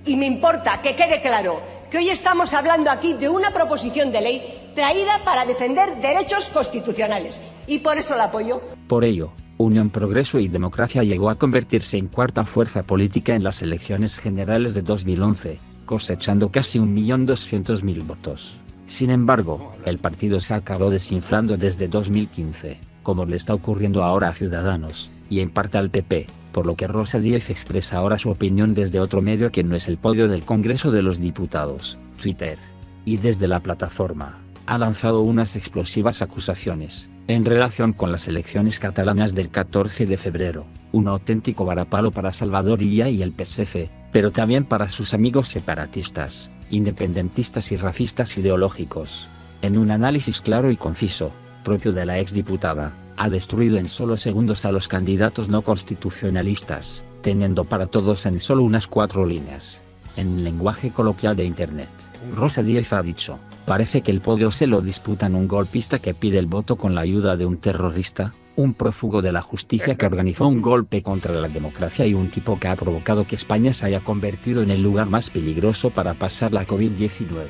[0.05, 4.21] Y me importa que quede claro que hoy estamos hablando aquí de una proposición de
[4.21, 7.41] ley traída para defender derechos constitucionales.
[7.67, 8.63] Y por eso la apoyo.
[8.89, 13.63] Por ello, Unión Progreso y Democracia llegó a convertirse en cuarta fuerza política en las
[13.63, 18.59] elecciones generales de 2011, cosechando casi 1.200.000 votos.
[18.87, 24.35] Sin embargo, el partido se acabó desinflando desde 2015, como le está ocurriendo ahora a
[24.35, 28.75] Ciudadanos, y en parte al PP, por lo que Rosa Díez expresa ahora su opinión
[28.75, 32.59] desde otro medio que no es el podio del Congreso de los Diputados, Twitter.
[33.05, 39.35] Y desde la plataforma, ha lanzado unas explosivas acusaciones, en relación con las elecciones catalanas
[39.35, 44.65] del 14 de febrero, un auténtico varapalo para Salvador Illa y el PSC, pero también
[44.65, 49.29] para sus amigos separatistas, independentistas y racistas ideológicos.
[49.63, 54.65] En un análisis claro y conciso, propio de la exdiputada, ha destruido en solo segundos
[54.65, 59.81] a los candidatos no constitucionalistas, teniendo para todos en solo unas cuatro líneas.
[60.17, 61.89] En lenguaje coloquial de Internet,
[62.35, 66.39] Rosa Díez ha dicho, parece que el podio se lo disputan un golpista que pide
[66.39, 70.47] el voto con la ayuda de un terrorista, un prófugo de la justicia que organizó
[70.47, 74.01] un golpe contra la democracia y un tipo que ha provocado que España se haya
[74.01, 77.47] convertido en el lugar más peligroso para pasar la COVID-19.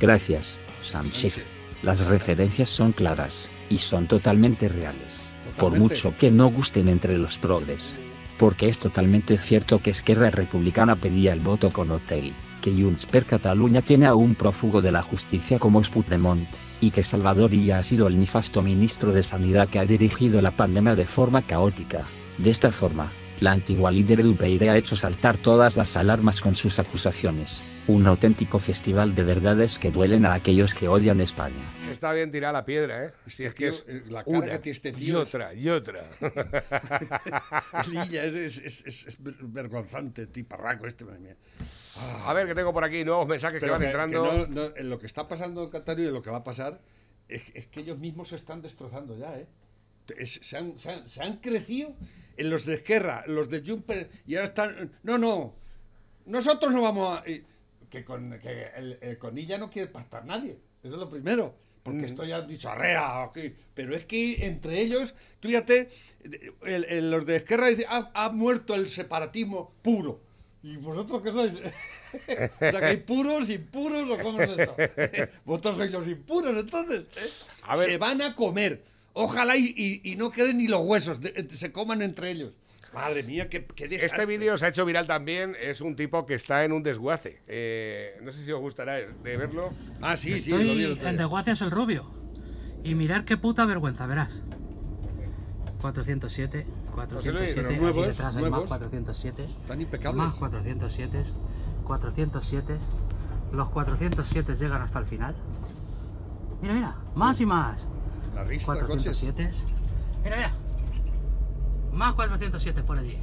[0.00, 1.44] Gracias, Sánchez.
[1.82, 5.30] Las referencias son claras, y son totalmente reales.
[5.56, 7.96] Por mucho que no gusten entre los progres.
[8.38, 13.24] Porque es totalmente cierto que Esquerra Republicana pedía el voto con hotel, que Junts per
[13.26, 16.48] Catalunya tiene a un prófugo de la justicia como es Puigdemont,
[16.80, 20.56] y que Salvador Illa ha sido el nefasto ministro de Sanidad que ha dirigido la
[20.56, 22.04] pandemia de forma caótica.
[22.38, 26.54] De esta forma, la antigua líder de UPyD ha hecho saltar todas las alarmas con
[26.54, 27.62] sus acusaciones.
[27.86, 31.64] Un auténtico festival de verdades que duelen a aquellos que odian España.
[31.90, 33.10] Está bien tirar la piedra, ¿eh?
[33.26, 35.28] Si es que Tío, es eh, la cara una que tiene este y tío es-
[35.28, 36.04] otra, y otra.
[37.90, 41.04] Lilla, es, es, es, es- es ver- vergonzante, tiparraco este.
[41.04, 41.36] madre mía.
[41.98, 44.22] A ver, que tengo por aquí nuevos mensajes que van entrando.
[44.30, 46.38] que no- no, en lo que está pasando en Qatar y en lo que va
[46.38, 46.80] a pasar,
[47.28, 49.46] es, es que ellos mismos se están destrozando ya, ¿eh?
[50.16, 51.94] Es- se, han, se han- se han crecido
[52.36, 54.92] en los de Esquerra, los de Jumper, y ahora están.
[55.02, 55.54] No, no,
[56.26, 57.24] nosotros no vamos a.
[57.90, 61.54] que con, que el, el- con ella no quiere pactar nadie, eso es lo primero.
[61.82, 63.30] Porque esto ya han dicho arrea,
[63.74, 65.88] pero es que entre ellos, tú fíjate,
[66.64, 70.20] el- el- los de Esquerra dicen, ha, ha muerto el separatismo puro.
[70.62, 71.52] ¿Y vosotros qué sois?
[71.54, 74.76] o sea, que hay puros, impuros, o cómo es esto.
[75.44, 77.04] Vosotros sois los impuros, entonces.
[77.16, 77.30] ¿eh?
[77.62, 77.86] A ver.
[77.90, 78.82] Se van a comer.
[79.12, 82.52] Ojalá y, y- y no queden ni los huesos, de- se coman entre ellos.
[82.92, 84.22] Madre mía, qué, qué desastre.
[84.22, 85.56] Este vídeo se ha hecho viral también.
[85.62, 87.40] Es un tipo que está en un desguace.
[87.46, 89.72] Eh, no sé si os gustará de verlo.
[90.02, 92.10] Ah, sí, sí, lo vi el Estoy en desguace el rubio.
[92.82, 94.30] Y mirar qué puta vergüenza, verás.
[95.80, 96.66] 407, Luis,
[97.06, 98.60] 407, pero así nuevos, detrás hay nuevos.
[98.60, 100.16] más 407, Están impecables.
[100.24, 101.24] más 407,
[101.84, 102.78] 407,
[103.52, 105.34] los 407 llegan hasta el final.
[106.62, 107.80] Mira, mira, más y más.
[108.34, 109.18] La ristra, coches.
[109.18, 109.50] 407.
[110.24, 110.52] Mira, mira.
[111.92, 113.18] Más 407 por allí.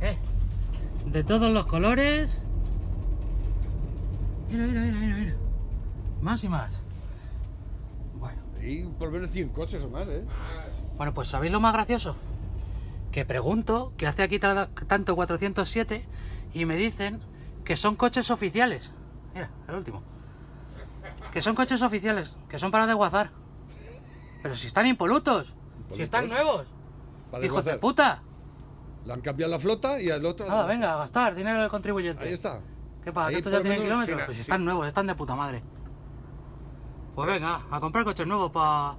[0.00, 0.16] ¿Eh?
[1.06, 2.30] De todos los colores.
[4.50, 5.34] Mira, mira, mira, mira, mira.
[6.22, 6.72] Más y más.
[8.18, 10.24] Bueno, Y por lo menos 100 coches o más, ¿eh?
[10.96, 12.16] bueno, pues ¿sabéis lo más gracioso?
[13.18, 16.06] Que pregunto que hace aquí ta- tanto 407
[16.54, 17.20] y me dicen
[17.64, 18.92] que son coches oficiales.
[19.34, 20.04] Mira, el último.
[21.32, 23.32] Que son coches oficiales, que son para desguazar.
[24.40, 25.52] Pero si están impolutos,
[25.96, 26.68] si están nuevos.
[27.32, 28.22] Para Hijos de puta.
[29.04, 30.46] Le han cambiado la flota y al otro.
[30.46, 32.22] Nada, venga, a gastar dinero del contribuyente.
[32.22, 32.60] Ahí está.
[33.02, 33.26] ¿Qué pasa?
[33.30, 34.20] Ahí ¿Que estos ya tienen kilómetros?
[34.26, 34.40] Pues si sí.
[34.42, 35.60] están nuevos, están de puta madre.
[37.16, 38.94] Pues venga, a comprar coches nuevos para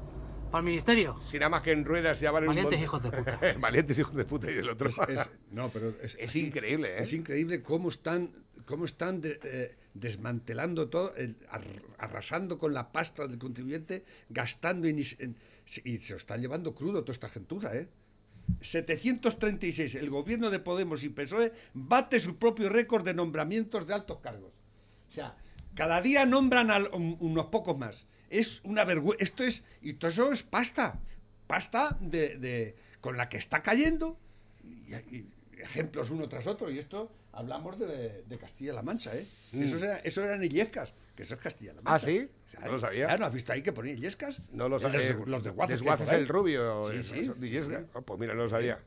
[0.57, 1.17] el ministerio.
[1.21, 3.39] Si nada más que en ruedas ya van en un Valientes hijos de puta.
[3.59, 4.89] Valientes hijos de puta y del otro.
[4.89, 7.01] Es, es- no, pero es, Es así- increíble, ¿eh?
[7.01, 8.29] Es increíble cómo están,
[8.65, 11.13] cómo están de- eh, desmantelando todo,
[11.97, 15.35] arrasando con la pasta del contribuyente, gastando y, se- en-
[15.83, 17.87] y se lo están llevando crudo toda esta gentuza, ¿eh?
[18.61, 19.95] 736.
[19.95, 24.53] El gobierno de Podemos y PSOE bate su propio récord de nombramientos de altos cargos.
[25.07, 25.35] O sea,
[25.75, 28.05] cada día nombran a un- unos pocos más.
[28.29, 29.23] Es una vergüenza.
[29.23, 29.63] Esto es.
[29.81, 30.99] Y todo eso es pasta.
[31.47, 34.17] Pasta de, de- con la que está cayendo.
[34.63, 35.27] Y, y
[35.59, 36.69] ejemplos uno tras otro.
[36.69, 39.25] Y esto hablamos de, de Castilla-La Mancha, ¿eh?
[39.53, 41.93] Eso, era, eso eran Illescas, que eso es Castilla-La Mancha.
[41.93, 42.29] Ah, ¿sí?
[42.63, 43.07] No lo sabía.
[43.11, 44.41] Ah, ¿no has visto ahí que ponía Illescas?
[44.51, 44.99] No lo sabía.
[45.25, 46.21] Los Desguaces por ahí.
[46.21, 46.81] el rubio.
[46.89, 47.69] Sí, eh, de sí.
[47.93, 48.79] Oh, pues mira, no lo sabía.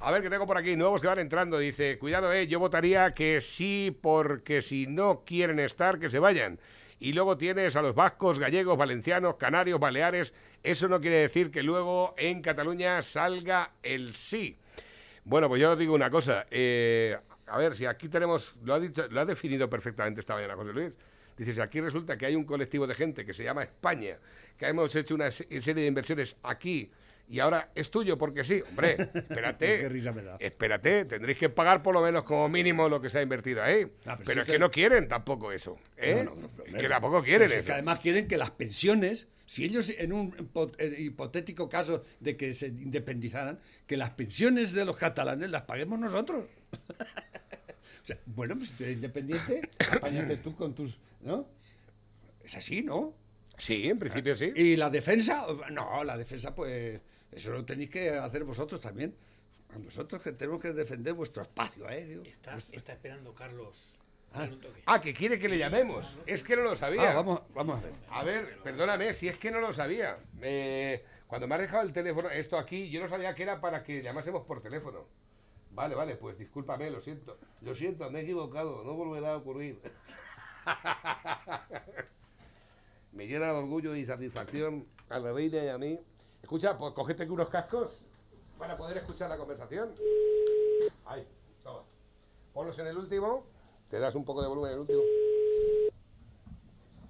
[0.00, 1.58] A ver, que tengo por aquí nuevos que van entrando.
[1.58, 6.58] Dice, cuidado, eh, yo votaría que sí, porque si no quieren estar, que se vayan.
[7.04, 10.32] Y luego tienes a los vascos, gallegos, valencianos, canarios, baleares.
[10.62, 14.56] Eso no quiere decir que luego en Cataluña salga el sí.
[15.22, 16.46] Bueno, pues yo os digo una cosa.
[16.50, 17.14] eh,
[17.46, 20.72] a ver, si aquí tenemos, lo ha, dicho, lo ha definido perfectamente esta mañana José
[20.72, 20.94] Luis.
[21.36, 24.16] Dice, si aquí resulta que hay un colectivo de gente que se llama España,
[24.56, 26.90] que hemos hecho una se- serie de inversiones aquí
[27.28, 28.62] y ahora es tuyo porque sí.
[28.70, 29.80] Hombre, espérate.
[29.80, 30.36] Qué risa me da.
[30.40, 33.86] Espérate, tendréis que pagar por lo menos como mínimo lo que se ha invertido ahí.
[34.04, 35.78] Ah, pero pero sí es que- que no quieren tampoco eso.
[35.96, 36.22] ¿eh?
[36.24, 37.66] No, no, no, pero Es que tampoco quieren si es eso.
[37.66, 40.34] que además quieren que las pensiones, si ellos en un
[40.78, 45.98] eh, hipotético caso de que se independizaran, que las pensiones de los catalanes las paguemos
[45.98, 46.44] nosotros.
[48.02, 50.98] O sea, bueno, pues si tú eres independiente, apáñate tú con tus...
[51.22, 51.48] ¿No?
[52.44, 53.14] Es así, ¿no?
[53.56, 54.52] Sí, en principio sí.
[54.54, 55.46] ¿Y la defensa?
[55.70, 57.00] No, la defensa, pues,
[57.34, 59.14] eso lo tenéis que hacer vosotros también.
[59.74, 62.06] A nosotros que tenemos que defender vuestro espacio, ¿eh?
[62.06, 62.22] Digo.
[62.24, 63.94] Está, está esperando Carlos.
[64.32, 64.48] Ah.
[64.86, 66.18] Ah, que quiere que le llamemos.
[66.26, 67.12] Es que no lo sabía.
[67.12, 67.92] Ah, vamos, vamos a ver.
[68.10, 70.18] A ver, perdóname, si es que no lo sabía.
[70.42, 73.82] Eh, cuando me has dejado el teléfono, esto aquí, yo no sabía que era para
[73.82, 75.06] que llamásemos por teléfono.
[75.70, 77.38] Vale, vale, pues discúlpame, lo siento.
[77.62, 79.80] Lo siento, me he equivocado, no volverá a ocurrir.
[83.12, 85.98] me llena de orgullo y satisfacción a la reina y a mí.
[86.44, 88.04] Escucha, pues cógete unos cascos
[88.58, 89.94] para poder escuchar la conversación.
[91.06, 91.26] Ahí,
[91.62, 91.80] toma.
[92.52, 93.46] Ponlos en el último.
[93.88, 95.00] Te das un poco de volumen en el último.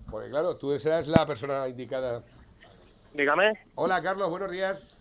[0.08, 2.22] Porque claro, tú serás la persona indicada.
[3.12, 3.54] Dígame.
[3.74, 5.00] Hola Carlos, buenos días.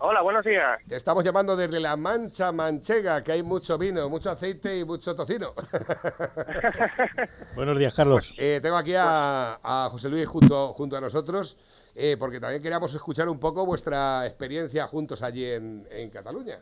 [0.00, 0.78] Hola, buenos días.
[0.86, 5.16] Te estamos llamando desde la Mancha Manchega, que hay mucho vino, mucho aceite y mucho
[5.16, 5.54] tocino.
[7.56, 8.32] Buenos días, Carlos.
[8.38, 11.56] Eh, tengo aquí a, a José Luis junto, junto a nosotros,
[12.00, 16.60] eh, porque también queríamos escuchar un poco vuestra experiencia juntos allí en, en Cataluña.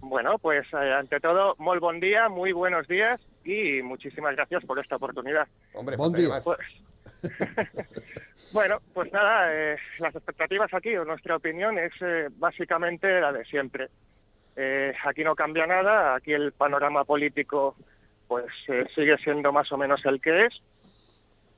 [0.00, 4.80] Bueno, pues eh, ante todo, muy buen día, muy buenos días y muchísimas gracias por
[4.80, 5.46] esta oportunidad.
[5.72, 6.34] Hombre, faltaría día.
[6.34, 6.44] más.
[6.44, 6.58] Pues,
[8.52, 13.44] bueno, pues nada, eh, las expectativas aquí, o nuestra opinión, es eh, básicamente la de
[13.44, 13.88] siempre.
[14.56, 17.76] Eh, aquí no cambia nada, aquí el panorama político
[18.26, 20.62] pues eh, sigue siendo más o menos el que es,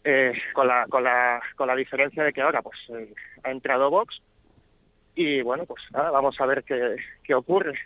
[0.04, 3.90] eh, con, la, con, la, con la diferencia de que ahora pues eh, ha entrado
[3.90, 4.20] Vox
[5.14, 7.78] y bueno, pues nada, vamos a ver qué, qué ocurre.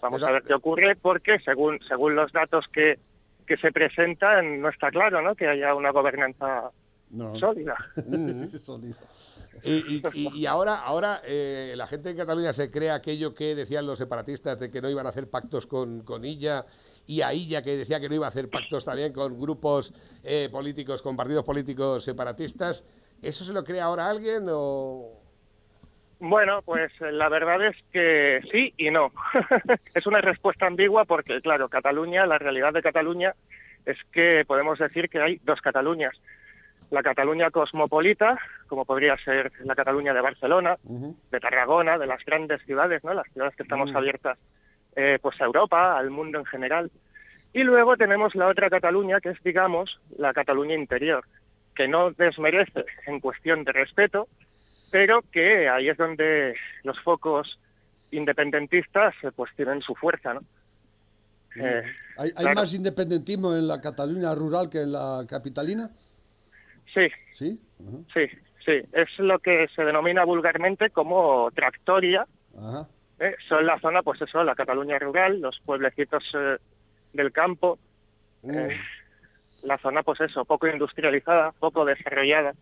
[0.00, 2.98] Vamos a ver qué ocurre porque según, según los datos que,
[3.46, 5.34] que se presentan no está claro ¿no?
[5.34, 6.70] que haya una gobernanza
[7.10, 7.36] No.
[7.38, 7.76] sólida.
[9.62, 13.98] Y, y- ahora, ahora eh, la gente en Cataluña se cree aquello que decían los
[13.98, 16.66] separatistas de que no iban a hacer pactos con, con Illa
[17.06, 20.48] y a Illa que decía que no iba a hacer pactos también con grupos eh,
[20.50, 22.86] políticos, con partidos políticos separatistas.
[23.22, 25.22] ¿Eso se lo cree ahora alguien o...?
[26.18, 29.12] Bueno, pues eh, la verdad es que sí y no.
[29.94, 33.34] es una respuesta ambigua porque, claro, Cataluña, la realidad de Cataluña
[33.84, 36.14] es que podemos decir que hay dos Cataluñas.
[36.90, 38.38] La Cataluña cosmopolita,
[38.68, 43.12] como podría ser la Cataluña de Barcelona, de Tarragona, de las grandes ciudades, ¿no?
[43.12, 44.38] Las ciudades que estamos abiertas
[44.96, 46.90] eh, pues a Europa, al mundo en general.
[47.52, 51.24] Y luego tenemos la otra Cataluña, que es, digamos, la Cataluña interior,
[51.74, 54.28] que no desmerece en cuestión de respeto,
[54.90, 57.58] pero que ahí es donde los focos
[58.10, 60.40] independentistas eh, pues tienen su fuerza, ¿no?
[61.56, 61.82] Eh,
[62.18, 62.60] ¿Hay, hay claro.
[62.60, 65.90] más independentismo en la Cataluña rural que en la capitalina?
[66.92, 67.60] sí, ¿Sí?
[68.12, 68.26] Sí,
[68.64, 68.82] sí.
[68.92, 72.26] Es lo que se denomina vulgarmente como tractoria.
[72.58, 72.88] Ajá.
[73.18, 73.34] ¿Eh?
[73.48, 76.56] Son la zona, pues eso, la Cataluña rural, los pueblecitos eh,
[77.12, 77.78] del campo,
[78.44, 78.76] eh,
[79.62, 82.54] la zona, pues eso, poco industrializada, poco desarrollada.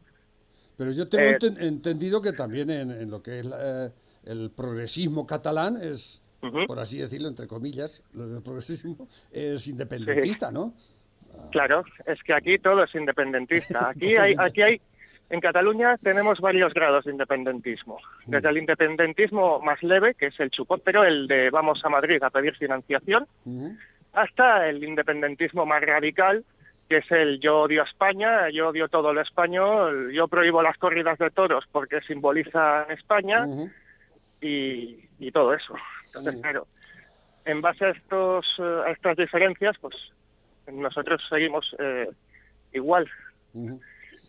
[0.77, 3.93] Pero yo tengo enten- entendido que también en, en lo que es la-
[4.25, 6.23] el progresismo catalán es,
[6.67, 10.73] por así decirlo, entre comillas, lo del progresismo, es independentista, ¿no?
[11.53, 13.88] Claro, es que aquí todo es independentista.
[13.90, 14.81] Aquí hay, aquí hay,
[15.35, 17.99] en Cataluña tenemos varios grados de independentismo.
[18.27, 22.23] Desde el independentismo más leve, que es el chupón, pero el de vamos a Madrid
[22.23, 23.27] a pedir financiación,
[24.12, 26.44] hasta el independentismo más radical,
[26.88, 30.77] que es el yo odio a España, yo odio todo lo español, yo prohíbo las
[30.79, 33.47] corridas de toros porque simbolizan España
[34.40, 35.75] y, y todo eso.
[36.07, 36.66] Entonces, claro,
[37.44, 39.94] en base a, estos, eh, a estas diferencias, pues
[40.73, 42.09] nosotros seguimos eh,
[42.73, 43.09] igual.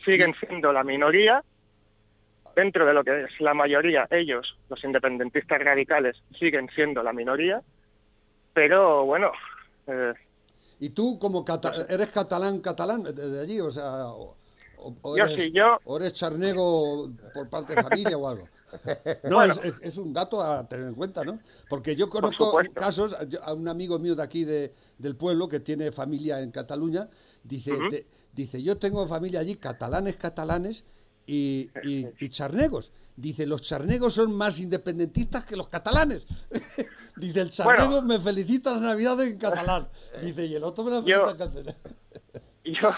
[0.05, 1.43] Siguen siendo la minoría,
[2.55, 7.61] dentro de lo que es la mayoría, ellos, los independentistas radicales, siguen siendo la minoría,
[8.53, 9.31] pero bueno,
[9.87, 10.13] eh,
[10.79, 13.59] ¿Y tú como cata- eres catalán catalán de, allí?
[13.61, 14.35] O sea, o,
[14.77, 18.47] o- o Yo eres, sí, yo- o eres charnego por parte de familia o algo.
[19.23, 19.53] No, Bueno.
[19.63, 21.39] es, es- un dato a tener en cuenta, ¿no?
[21.69, 25.91] Porque yo conozco casos, a un amigo mío de aquí de, del pueblo que tiene
[25.93, 27.07] familia en Cataluña,
[27.43, 30.85] dice, te- dice yo tengo familia allí, catalanes, catalanes
[31.25, 32.91] y, y- y charnegos.
[33.17, 36.27] Dice, los charnegos son más independentistas que los catalanes.
[37.15, 38.07] dice, el charnego Bueno.
[38.07, 39.87] me felicita las navidades en catalán.
[40.21, 41.75] Dice, y el otro me Yo- felicita en catalán.
[42.65, 42.89] Yo...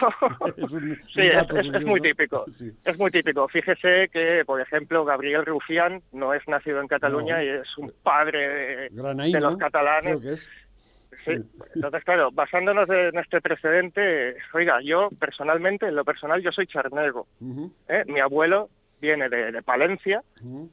[0.56, 2.46] Es un- un Sí, es, es- es muy típico.
[2.50, 2.72] Sí.
[2.86, 3.48] Es muy típico.
[3.50, 7.44] Fíjese que, por ejemplo, Gabriel Rufián no es nacido en Cataluña No.
[7.44, 10.04] y es un padre de, de los catalanes.
[10.06, 10.50] creo que es.
[11.28, 11.44] Sí.
[11.76, 17.28] Entonces, claro, basándonos en este precedente, oiga, yo personalmente, en lo personal, yo soy charnego.
[17.88, 18.04] ¿eh?
[18.08, 18.70] Mi abuelo
[19.02, 20.24] viene de, de Palencia,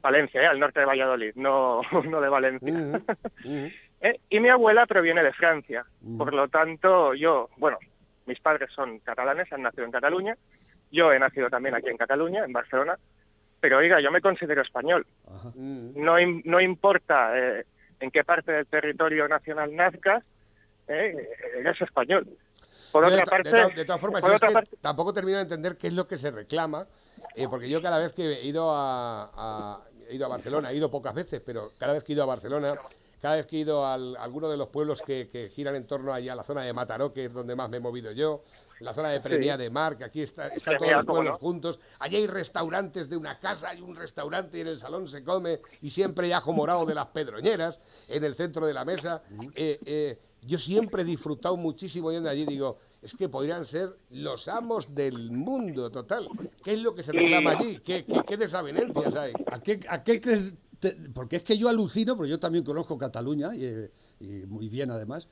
[0.01, 0.45] Palencia, ¿eh?
[0.47, 3.01] al norte de Valladolid, no, no de Valencia.
[4.01, 4.19] ¿eh?
[4.29, 5.85] Y mi abuela proviene de Francia.
[6.17, 7.77] Por lo tanto, yo, bueno,
[8.25, 10.37] mis padres son catalanes, han nacido en Cataluña.
[10.91, 12.97] Yo he nacido también aquí en Cataluña, en Barcelona.
[13.59, 15.05] Pero oiga, yo me considero español.
[15.55, 17.65] No, no importa eh,
[17.99, 20.23] en qué parte del territorio nacional nazcas,
[20.87, 22.27] eh, eres español.
[22.91, 25.37] Por otra parte, de de todas formas, por yo es otra que parte- tampoco termino
[25.37, 26.87] de entender qué es lo que se reclama,
[27.35, 30.75] eh, porque yo cada vez que he ido a, a- he ido a Barcelona, he
[30.75, 32.75] ido pocas veces, pero cada vez que he ido a Barcelona,
[33.21, 36.13] cada vez que he ido a alguno de los pueblos que, que giran en torno
[36.13, 38.43] allá a la zona de Mataró, que es donde más me he movido yo,
[38.81, 41.37] la zona de Premia de Mar, que aquí está, están todos los pueblos no.
[41.39, 41.79] juntos.
[41.99, 45.59] Allí hay restaurantes de una casa, hay un restaurante y en el salón se come
[45.81, 49.21] y siempre hay ajo morado de las pedroñeras en el centro de la mesa.
[49.55, 52.45] Eh, eh, yo siempre he disfrutado muchísimo yendo allí.
[52.45, 56.27] Digo, es que podrían ser los amos del mundo total.
[56.63, 57.79] ¿Qué es lo que se reclama allí?
[57.83, 59.33] ¿Qué, qué, qué desavenencias hay?
[59.47, 60.55] ¿A qué, a qué crees?
[60.79, 64.67] te- porque es que yo alucino, porque yo también conozco Cataluña y, eh, y muy
[64.69, 65.27] bien además.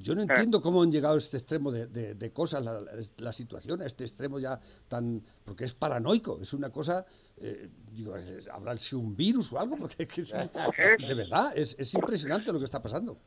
[0.00, 2.80] Yo no entiendo cómo han llegado a este extremo de, de- de cosas, la,
[3.18, 5.22] la- situación, a este extremo ya tan.
[5.44, 7.04] porque es paranoico, es una cosa.
[7.36, 9.76] eh, digo, es- ¿habrá sido un virus o algo?
[9.76, 10.32] Porque es que es-
[11.08, 13.18] de verdad, es, es impresionante lo que está pasando.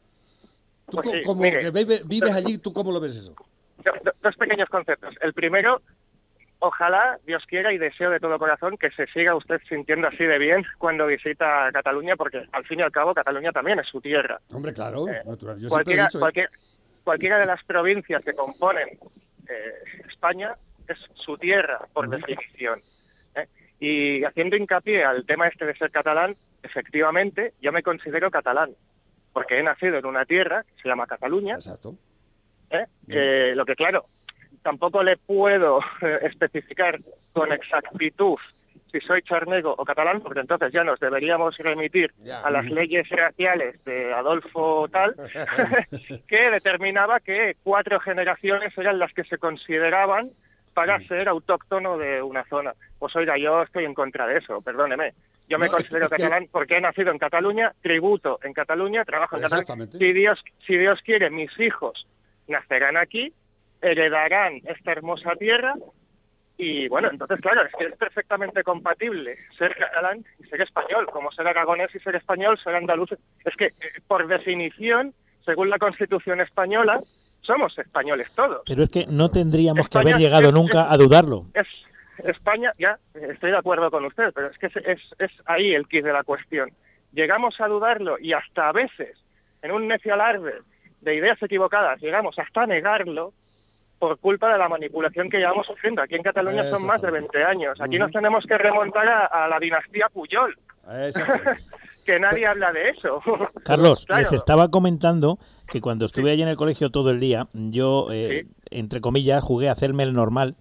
[0.92, 1.60] Tú, Pues sí, como mire.
[1.60, 3.34] que vive- vives allí, ¿tú cómo lo ves eso?
[3.84, 5.16] Do- do- dos pequeños conceptos.
[5.22, 5.82] El primero,
[6.60, 10.38] ojalá, Dios quiera y deseo de todo corazón que se siga usted sintiendo así de
[10.38, 14.40] bien cuando visita Cataluña, porque al fin y al cabo Cataluña también es su tierra.
[14.54, 15.58] Hombre, claro, natural.
[15.58, 16.18] Yo siempre he cualquiera, dicho.
[16.18, 16.22] ¿eh?
[16.22, 16.50] cualquier-
[17.04, 18.90] cualquiera de las provincias que componen
[19.50, 19.74] eh,
[20.10, 20.56] España
[20.88, 22.82] es su tierra, por definición.
[23.36, 23.48] ¿eh?
[23.80, 28.72] Y haciendo hincapié al tema este de ser catalán, efectivamente, yo me considero catalán,
[29.34, 31.96] porque he nacido en una tierra que se llama Cataluña, Exacto.
[32.70, 33.54] ¿eh?
[33.56, 34.06] Lo que claro,
[34.62, 37.00] tampoco le puedo eh, especificar
[37.34, 38.38] con exactitud
[38.92, 42.42] si soy charnego o catalán, porque entonces ya nos deberíamos remitir Ya.
[42.42, 45.16] a las leyes raciales de Adolfo tal,
[46.28, 50.32] que determinaba que cuatro generaciones eran las que se consideraban
[50.74, 52.74] para ser autóctono de una zona.
[53.00, 55.14] Pues oiga, yo estoy en contra de eso, perdóneme.
[55.48, 59.04] Yo me No, considero es que- catalán porque he nacido en Cataluña, tributo en Cataluña,
[59.04, 59.88] trabajo en Cataluña.
[59.92, 62.08] Si Dios, si Dios quiere, mis hijos
[62.48, 63.34] nacerán aquí,
[63.82, 65.74] heredarán esta hermosa tierra
[66.58, 71.32] y bueno, entonces claro, es que es perfectamente compatible ser catalán y ser español, como
[71.32, 73.10] ser aragonés y ser español, ser andaluz.
[73.44, 73.74] Es que eh,
[74.08, 77.02] por definición, según la Constitución española,
[77.42, 78.62] somos españoles todos.
[78.66, 81.46] Pero es que no tendríamos que haber llegado es- nunca es- a dudarlo.
[81.54, 81.68] Es
[82.24, 86.14] España, ya, estoy de acuerdo con usted, pero es que es, ahí el quid de
[86.14, 86.72] la cuestión.
[87.14, 89.18] Llegamos a dudarlo y hasta a veces,
[89.62, 90.60] en un necio alarde
[91.02, 93.34] de ideas equivocadas, llegamos hasta a negarlo
[93.98, 96.02] por culpa de la manipulación que llevamos sufriendo.
[96.02, 97.80] Aquí en Cataluña son más de 20 años.
[97.82, 100.58] Aquí nos tenemos que remontar a, a la dinastía Puyol.
[102.06, 103.22] Que nadie habla de eso.
[103.64, 104.20] Carlos, Claro.
[104.22, 108.48] les estaba comentando que cuando estuve allí en el colegio todo el día, yo, eh,
[108.70, 110.56] entre comillas, jugué a hacerme el normal,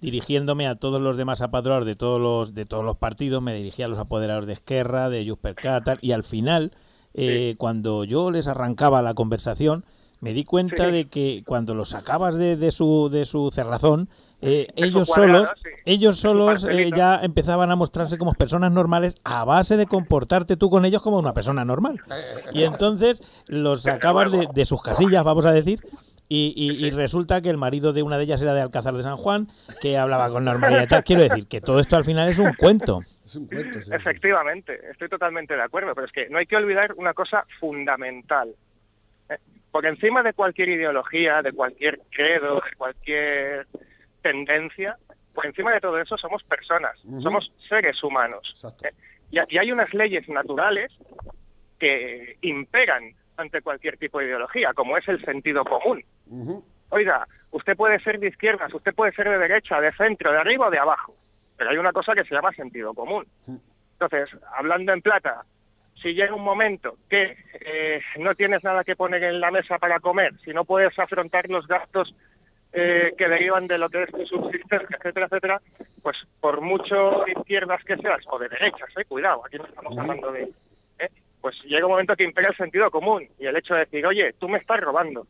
[0.00, 3.86] dirigiéndome a todos los demás apadroados de todos los, de todos los partidos, me dirigía
[3.86, 6.72] a los apoderados de Esquerra, de Jusper Catar, y al final,
[7.14, 9.84] eh, cuando yo les arrancaba la conversación,
[10.22, 10.90] me di cuenta Sí.
[10.92, 14.08] de que cuando los sacabas de, de su, de su cerrazón,
[14.40, 15.70] eh, ellos cuadrado, solos, sí.
[15.84, 20.70] ellos solos eh, ya empezaban a mostrarse como personas normales a base de comportarte tú
[20.70, 22.00] con ellos como una persona normal.
[22.54, 25.80] Y entonces los sacabas de, de sus casillas, vamos a decir,
[26.28, 29.02] y, y- y resulta que el marido de una de ellas era de Alcázar de
[29.02, 29.48] San Juan,
[29.82, 31.04] que hablaba con normalidad y tal.
[31.04, 33.02] Quiero decir que todo esto al final es un cuento.
[33.24, 33.90] Es un cuento, sí.
[33.92, 38.54] Efectivamente, estoy totalmente de acuerdo, pero es que no hay que olvidar una cosa fundamental.
[39.72, 43.66] Por encima de cualquier ideología, de cualquier credo, de cualquier
[44.20, 44.96] tendencia,
[45.34, 48.52] por encima de todo eso somos personas, somos seres humanos.
[48.84, 48.92] ¿eh?
[49.30, 50.92] Y, y hay unas leyes naturales
[51.78, 56.04] que imperan ante cualquier tipo de ideología, como es el sentido común.
[56.90, 60.66] Oiga, usted puede ser de izquierdas, usted puede ser de derecha, de centro, de arriba
[60.66, 61.16] o de abajo,
[61.56, 63.26] pero hay una cosa que se llama sentido común.
[63.94, 65.44] Entonces, hablando en plata,
[66.02, 70.00] si llega un momento que eh, no tienes nada que poner en la mesa para
[70.00, 72.14] comer, si no puedes afrontar los gastos
[72.72, 75.62] eh, que derivan de lo que es tu subsistencia, etcétera, etcétera,
[76.02, 79.96] pues por mucho de izquierdas que seas, o de derechas, eh, cuidado, aquí no estamos
[79.96, 80.50] hablando de...
[80.98, 81.08] eh,
[81.40, 84.32] pues llega un momento que impera el sentido común y el hecho de decir, oye,
[84.34, 85.26] tú me estás robando.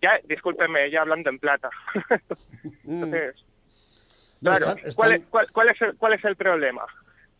[0.00, 1.70] Ya, discúlpeme, ya hablando en plata.
[2.86, 3.34] Entonces,
[4.40, 6.82] No, claro, están- ¿cuál, están- es, cuál- cuál es el, ¿cuál es el problema?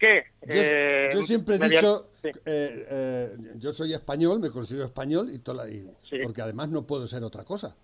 [0.00, 0.06] Yo,
[0.54, 2.28] eh, yo siempre he dicho, sí.
[2.44, 6.18] eh, eh, yo soy español, me considero español, y, toda la- y- Sí.
[6.22, 7.74] porque además no puedo ser otra cosa.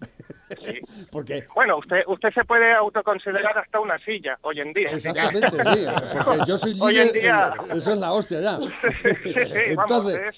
[1.12, 4.90] porque Bueno, usted usted se puede autoconsiderar hasta una silla hoy en día.
[4.90, 5.84] Exactamente, sí,
[6.24, 8.58] porque yo soy Hoy en día- eso es la hostia ya.
[8.60, 10.34] sí, vamos, Entonces,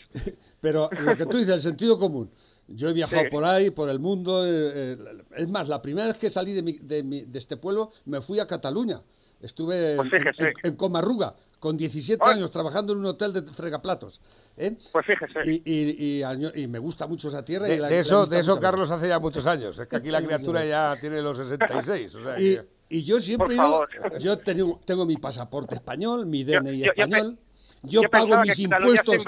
[0.61, 2.31] pero lo que tú dices, el sentido común.
[2.69, 3.29] Yo he viajado Sí.
[3.31, 4.47] por ahí, por el mundo.
[4.47, 4.51] eh,
[4.95, 4.97] eh,
[5.37, 8.21] es más, la primera vez que salí de, mi- de, mi- de este pueblo me
[8.21, 9.01] fui a Cataluña.
[9.43, 10.43] Estuve Pues en, fíjese.
[10.49, 12.35] en- en Comarruga, con 17 Ay.
[12.37, 14.21] años, trabajando en un hotel de fregaplatos.
[14.57, 14.77] ¿eh?
[14.93, 15.41] Pues fíjese.
[15.51, 17.67] Y, y- y año- y me gusta mucho esa tierra.
[17.67, 18.59] De, y la- de eso, de eso.
[18.61, 19.79] Carlos hace ya muchos años.
[19.79, 22.15] Es que aquí la criatura ya tiene los 66.
[22.15, 24.19] O sea, Y, que- y yo siempre Por he ido- favor.
[24.19, 27.39] yo tengo, tengo mi pasaporte español, mi DNI yo- yo pe- español.
[27.85, 29.25] Yo, Yo pago mis impuestos.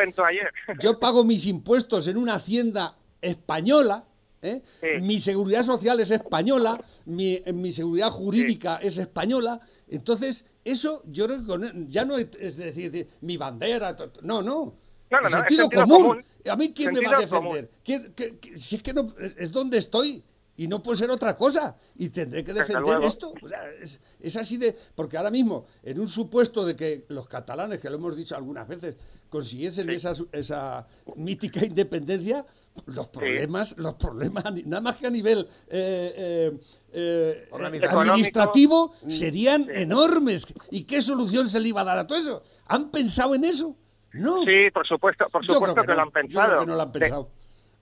[0.78, 4.04] Yo pago mis impuestos en una hacienda española.
[4.44, 4.62] ¿Eh?
[4.80, 4.86] Sí.
[5.02, 9.58] Mi seguridad social es española, mi, mi seguridad jurídica es española.
[9.88, 13.96] Entonces, eso yo creo que con- ya no es, es decir, de- mi bandera.
[14.22, 14.74] No, no.
[15.10, 16.02] No, no, El no, es sentido, común.
[16.02, 16.24] común.
[16.50, 17.70] ¿A mí quién me va a defender?
[17.84, 20.22] ¿Quién- qué- qué- si es que no, es, donde estoy
[20.56, 21.76] y no puede ser otra cosa.
[21.96, 23.32] Y tendré que defender esto.
[23.42, 24.74] O sea, es, es así de.
[24.94, 28.66] Porque ahora mismo, en un supuesto de que los catalanes, que lo hemos dicho algunas
[28.66, 28.96] veces,
[29.28, 30.86] consiguiesen esa, su- esa
[31.16, 32.44] mítica independencia,
[32.86, 36.58] los problemas, los problemas, nada más que a nivel eh, eh,
[36.92, 40.52] eh, administrativo, Mm, serían enormes.
[40.70, 42.42] ¿Y qué solución se le iba a dar a todo eso?
[42.66, 43.76] ¿Han pensado en eso?
[44.12, 44.42] No.
[44.44, 46.60] Sí, por supuesto, por supuesto que, lo han Yo creo pensado.
[46.60, 46.98] que no lo han Sí.
[46.98, 47.30] pensado.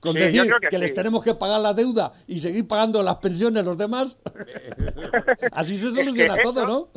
[0.01, 3.16] Con Sí, decir que, que les tenemos que pagar la deuda y seguir pagando las
[3.16, 4.18] pensiones a los demás,
[5.53, 6.88] así se Es que soluciona todo, eso- ¿no?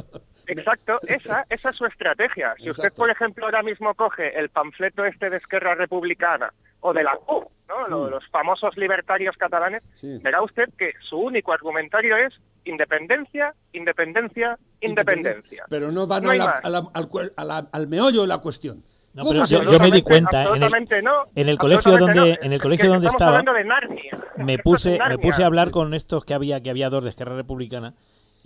[0.48, 2.54] Exacto, esa, esa es su estrategia.
[2.58, 7.04] Si usted, por ejemplo, ahora mismo coge el panfleto este de Esquerra Republicana o de
[7.04, 7.88] la CUP, ¿no?
[7.88, 9.88] Lo- los famosos libertarios catalanes, Mm.
[9.93, 10.20] Sí.
[10.22, 12.34] verá usted que su único argumentario es
[12.64, 15.66] independencia, independencia, independencia.
[15.70, 16.66] Pero no van No a la- más.
[16.66, 18.84] a la- al, a la- al meollo de la cuestión.
[19.14, 22.16] No, ¿Cómo pero yo, me di Absolutamente- cuenta en el, no, en el colegio donde
[22.16, 22.26] no.
[22.26, 24.12] en el Es colegio que donde estaba hablando de Narnia.
[24.38, 27.12] me es puse me puse a hablar con estos que había que había dos de
[27.12, 27.93] Esquerra Republicana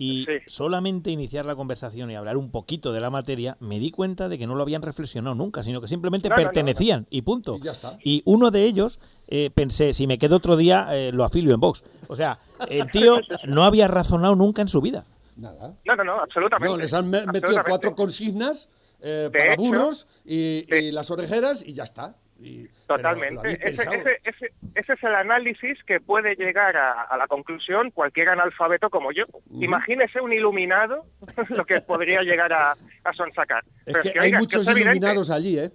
[0.02, 0.32] y Sí.
[0.46, 4.38] solamente iniciar la conversación y hablar un poquito de la materia me di cuenta de
[4.38, 7.56] que no lo habían reflexionado nunca sino que simplemente No, no, no, pertenecían y punto
[7.58, 7.98] Y ya está.
[8.02, 8.98] y uno de ellos
[9.28, 12.38] eh, pensé si me quedo otro día eh, lo afilio en Vox o sea
[12.70, 15.04] el tío no había razonado nunca en su vida
[15.36, 15.74] Nada.
[15.86, 16.68] No, no, no, absolutamente.
[16.70, 18.68] No, les han me- metido cuatro consignas
[19.00, 22.16] eh, para hecho, burros y, y las orejeras y ya está.
[22.42, 23.48] Y- Totalmente.
[23.50, 23.92] Ese, pensado.
[23.92, 28.88] ese- ese- ese es el análisis que puede llegar a, a la conclusión cualquier analfabeto
[28.90, 29.24] como yo.
[29.60, 31.04] Imagínese un iluminado
[31.50, 33.62] lo que podría llegar a, a sonsacar.
[33.86, 35.70] Es Pero que es que, hay oiga, es que muchos iluminados allí, ¿eh?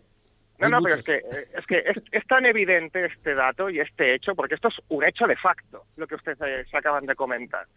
[0.58, 1.22] No, Hay no, pero es que, eh,
[1.58, 5.04] es, que es, es tan evidente este dato y este hecho, porque esto es un
[5.04, 7.68] hecho de facto, lo que ustedes eh, se acaban de comentar.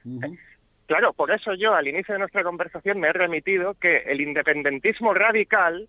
[0.87, 5.13] Claro, por eso yo al inicio de nuestra conversación me he remitido que el independentismo
[5.13, 5.89] radical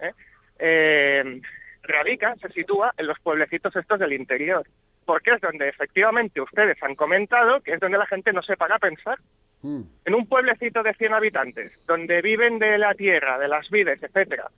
[0.00, 0.12] ¿eh?
[0.58, 1.40] Eh,
[1.82, 4.66] radica, se sitúa en los pueblecitos estos del interior,
[5.04, 8.76] porque es donde efectivamente ustedes han comentado que es donde la gente no se para
[8.76, 9.18] a pensar.
[9.62, 9.82] Mm.
[10.04, 14.50] En un pueblecito de 100 habitantes, donde viven de la tierra, de las vides, etcétera,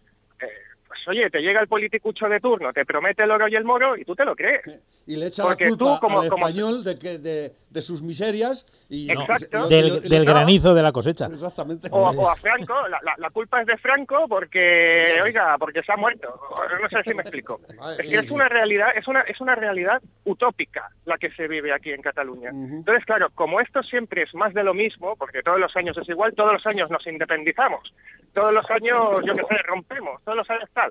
[0.95, 3.97] pues oye, te llega el politicucho de turno, te promete el oro y el moro
[3.97, 4.63] y tú te lo crees.
[5.07, 8.03] Y le echa Porque la tú, como- al como- español de, que, de, de sus
[8.03, 9.59] miserias y Exacto.
[9.59, 11.89] lo- del, lo- del lo- granizo de la cosecha Exactamente.
[11.91, 15.93] O, o a Franco, la, la- la culpa es de Franco porque, oiga, porque se
[15.93, 16.41] ha muerto.
[16.81, 17.61] No sé si me explico.
[17.99, 21.73] Es que es una realidad, es una, es una realidad utópica la que se vive
[21.73, 22.51] aquí en Cataluña.
[22.51, 26.09] Entonces, claro, como esto siempre es más de lo mismo, porque todos los años es
[26.09, 27.93] igual, todos los años nos independizamos,
[28.33, 30.84] todos los años, yo qué sé, rompemos, todos los años tal,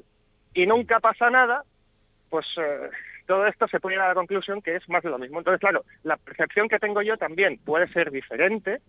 [0.53, 1.63] y nunca pasa nada,
[2.29, 2.89] pues eh,
[3.25, 5.39] todo esto se puede ir a la conclusión que es más de lo mismo.
[5.39, 8.81] Entonces, claro, la percepción que tengo yo también puede ser diferente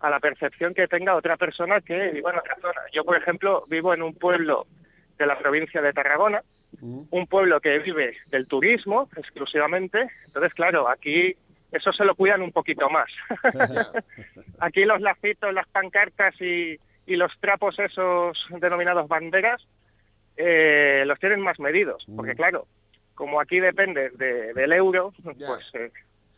[0.00, 2.80] a la percepción que tenga otra persona que viva en otra zona.
[2.92, 4.66] Yo, por ejemplo, vivo en un pueblo
[5.18, 6.42] de la provincia de Tarragona,
[6.80, 7.06] Ujú.
[7.10, 10.08] un pueblo que vive del turismo exclusivamente.
[10.26, 11.36] Entonces, claro, aquí
[11.72, 13.08] eso se lo cuidan un poquito más.
[14.60, 19.66] aquí los lacitos, las pancartas y, y los trapos esos denominados banderas
[20.36, 22.04] eh, los tienen más medidos.
[22.16, 22.66] Porque claro,
[23.14, 25.38] como aquí depende de- del euro, pues
[25.74, 25.90] eh,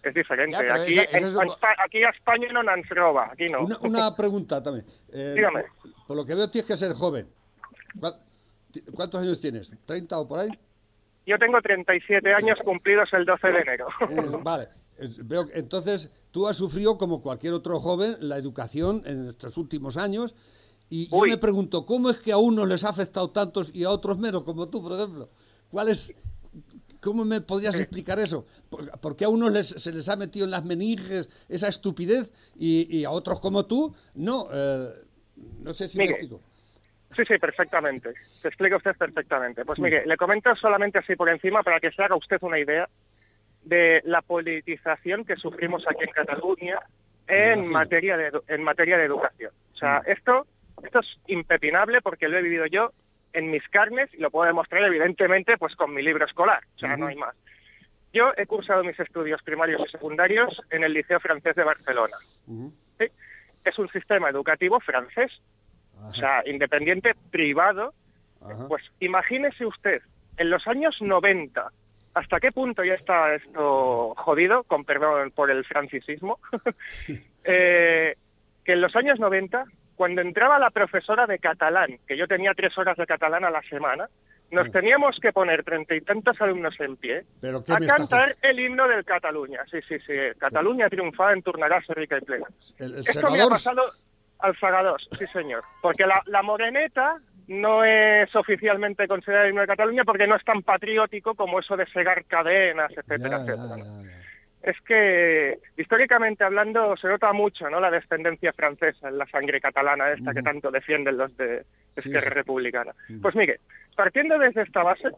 [0.03, 0.57] es diferente.
[0.61, 3.31] Ya, aquí, esa- esa en- es un- en Espa- aquí a España no nos roba,
[3.33, 3.61] aquí no.
[3.61, 4.85] Una, una pregunta también.
[5.13, 5.65] Eh, Dígame.
[6.07, 7.29] Por lo que veo tienes que ser joven.
[7.99, 8.19] ¿Cuá-
[8.73, 9.71] ti- ¿Cuántos años tienes?
[9.87, 10.49] ¿30 o por ahí?
[11.25, 13.87] Yo tengo 37 años cumplidos el 12 de enero.
[14.11, 14.69] Eh, vale.
[15.55, 20.35] Entonces, tú has sufrido, como cualquier otro joven, la educación en estos últimos años.
[20.95, 23.89] Y yo me pregunto, ¿cómo es que a unos les ha afectado tantos y a
[23.89, 25.31] otros menos, como tú, por ejemplo?
[25.71, 26.15] ¿Cuál es,
[27.01, 28.45] ¿Cómo me podrías explicar eso?
[28.69, 32.31] ¿Por, por qué a unos les- se les ha metido en las meninges esa estupidez
[32.57, 34.49] y, y a otros como tú no?
[34.53, 34.89] Eh,
[35.61, 36.43] no sé si me explico.
[37.17, 38.13] Sí, sí, perfectamente.
[38.43, 39.65] Se explica usted perfectamente.
[39.65, 42.87] Pues mire, le comento solamente así por encima para que se haga usted una idea
[43.65, 46.79] de la politización que sufrimos aquí en Cataluña
[47.29, 49.53] en materia de en materia de educación.
[49.75, 50.47] O sea, esto
[50.83, 52.93] esto es impepinable porque lo he vivido yo
[53.33, 56.63] en mis carnes y lo puedo demostrar evidentemente pues con mi libro escolar.
[56.77, 57.35] O sea, no hay más.
[58.13, 62.17] Yo he cursado mis estudios primarios y secundarios en el Liceo Francés de Barcelona.
[62.47, 63.07] ¿sí?
[63.65, 65.41] Es un sistema educativo francés,
[65.97, 67.95] o sea, independiente, privado.
[68.43, 68.69] Ajá.
[68.69, 70.03] Pues imagínese usted,
[70.37, 71.71] en los años 90,
[72.15, 76.39] ¿hasta qué punto ya está esto jodido, con perdón por el francisismo?
[77.45, 78.15] Eh,
[78.65, 79.65] que en los años 90,
[80.03, 83.63] cuando entraba la profesora de catalán, que yo tenía tres horas de catalán a la
[83.63, 84.09] semana,
[84.51, 88.35] nos teníamos que poner treinta y tantos alumnos en pie Pero ¿qué a estás cantar
[88.43, 89.61] el himno del Cataluña.
[89.71, 90.13] Sí, sí, sí.
[90.39, 92.47] Cataluña triunfada en turnarás rica y plena.
[92.79, 93.83] El, el Esto me ha pasado
[94.41, 95.63] al Fagadós, sí señor.
[95.81, 100.63] Porque la, la moreneta no es oficialmente considerada himno de Cataluña porque no es tan
[100.63, 103.77] patriótico como eso de segar cadenas, etcétera, Ya, etcétera.
[103.77, 104.03] ¿no?
[104.03, 104.22] ya, ya.
[104.63, 107.81] Es que históricamente hablando se nota mucho ¿no?
[107.81, 111.65] la descendencia francesa en la sangre catalana esta que tanto defienden los de
[111.97, 112.35] Sí, Esquerra sí.
[112.35, 112.95] Republicana.
[113.21, 113.61] Pues mire,
[113.97, 115.09] partiendo desde esta base,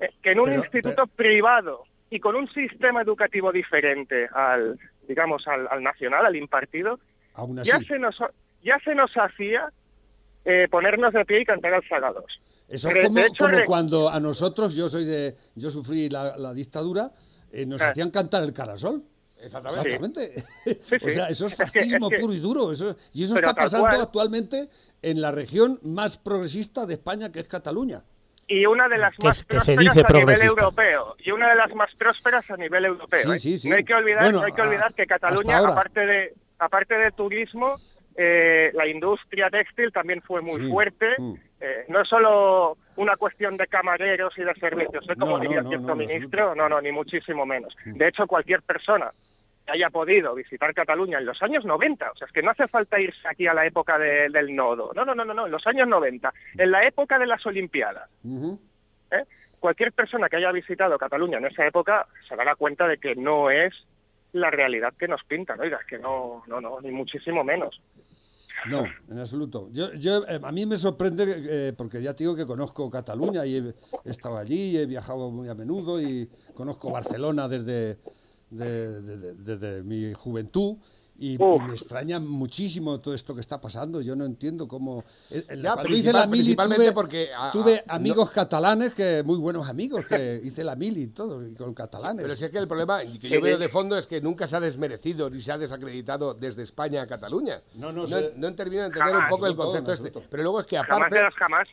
[0.00, 5.46] eh, que en un Pero- instituto privado y con un sistema educativo diferente al, digamos,
[5.46, 6.98] al, al nacional, al impartido,
[7.34, 8.16] Aún así, ya se nos
[8.64, 9.68] ya se nos hacía
[10.44, 12.40] eh, ponernos de pie y cantar al Sagados.
[12.68, 17.10] eso es como, hecho, cuando a nosotros, yo soy de, yo sufrí la, la dictadura,
[17.52, 17.90] eh, nos Ah.
[17.90, 19.02] hacían cantar el carasol.
[19.42, 19.88] Exactamente.
[19.88, 20.44] Exactamente.
[20.64, 22.72] Sí, o sea, eso es Es que- fascismo es que- puro y duro.
[22.72, 24.00] Eso, y eso Pero está pasando cual.
[24.02, 24.68] actualmente
[25.02, 28.02] en la región más progresista de España, que es Cataluña.
[28.46, 31.16] Y una de las Que más se- que se prósperas dice a nivel europeo.
[31.24, 33.22] Y una de las más prósperas a nivel europeo.
[33.22, 33.38] Sí, ¿eh?
[33.38, 33.68] sí, sí.
[33.70, 36.94] No hay que olvidar, Bueno, no hay que, a- olvidar que Cataluña, aparte de, aparte
[36.98, 37.76] de turismo,
[38.16, 40.68] eh, la industria textil también fue muy Sí.
[40.68, 41.06] fuerte.
[41.16, 41.34] Mm.
[41.60, 45.14] Eh, no es solo una cuestión de camareros y de servicios, ¿eh?
[45.18, 47.76] como No, diría no, cierto no, ministro, no, no, ni muchísimo menos.
[47.84, 49.12] De hecho, cualquier persona
[49.66, 52.66] que haya podido visitar Cataluña en los años 90, o sea, es que no hace
[52.66, 55.52] falta irse aquí a la época de- del nodo, no, no, no, no, no, en
[55.52, 58.08] los años 90, en la época de las Olimpiadas.
[59.10, 59.24] ¿eh?
[59.58, 63.50] cualquier persona que haya visitado Cataluña en esa época se dará cuenta de que no
[63.50, 63.74] es
[64.32, 67.82] la realidad que nos pintan, oiga, que no, no, no, ni muchísimo menos.
[68.68, 69.68] No, en absoluto.
[69.72, 73.46] Yo, yo, eh, a mí me sorprende, eh, porque ya te digo que conozco Cataluña
[73.46, 77.98] y he, estado allí, he viajado muy a menudo y conozco Barcelona desde,
[78.50, 80.76] de- de- de- desde mi juventud.
[81.22, 84.00] Y, me extraña muchísimo todo esto que está pasando.
[84.00, 85.04] Yo no entiendo cómo.
[85.30, 89.22] eh, eh, Ya, cuando hice la mili tuve, porque, ah, tuve ah, amigos catalanes, que
[89.22, 92.22] muy buenos amigos, que hice la mili y todo, y con catalanes.
[92.24, 94.56] Pero si es que el problema que yo veo de fondo es que nunca se
[94.56, 97.60] ha desmerecido ni se ha desacreditado desde España a Cataluña.
[97.74, 100.10] No, no, no, se- no he terminado de entender un poco el concepto este.
[100.30, 101.16] Pero luego es que aparte,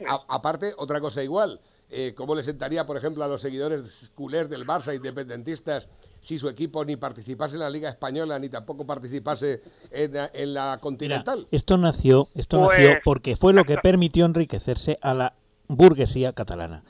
[0.10, 1.58] a- aparte otra cosa igual.
[1.90, 5.88] Eh, ¿Cómo le sentaría, por ejemplo, a los seguidores culés del Barça independentistas
[6.20, 9.62] si su equipo ni participase en la Liga Española ni tampoco participase
[9.92, 11.48] en, la- en la Mira, Continental?
[11.50, 15.34] esto nació, esto Pues- nació porque fue lo que permitió enriquecerse a la
[15.68, 16.84] burguesía catalana.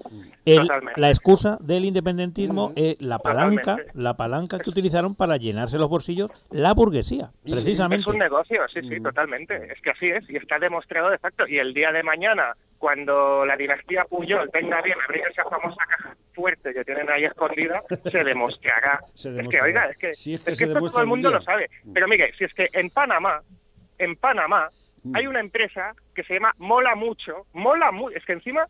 [0.46, 3.92] El- la excusa del independentismo es la palanca, Totalmente.
[4.00, 8.02] la palanca que utilizaron para llenarse los bolsillos la burguesía, Y sí, precisamente.
[8.02, 8.90] Es un negocio, sí, Mm.
[8.90, 9.72] sí, totalmente.
[9.74, 11.48] Es que así es y está demostrado de facto.
[11.48, 16.16] Y el día de mañana, cuando la dinastía Puyol tenga bien abrir esa famosa caja
[16.34, 19.00] fuerte que tienen ahí escondida, se demostrará.
[19.16, 19.66] Se Es que, demostrará.
[19.66, 21.40] oiga, es que, Si es es que esto todo el mundo día.
[21.40, 21.70] lo sabe.
[21.94, 23.42] Pero mire, si es que en Panamá,
[23.98, 24.70] en Panamá,
[25.04, 25.16] Mm.
[25.16, 28.68] hay una empresa que se llama Mola Mucho, Mola Mucho, es que encima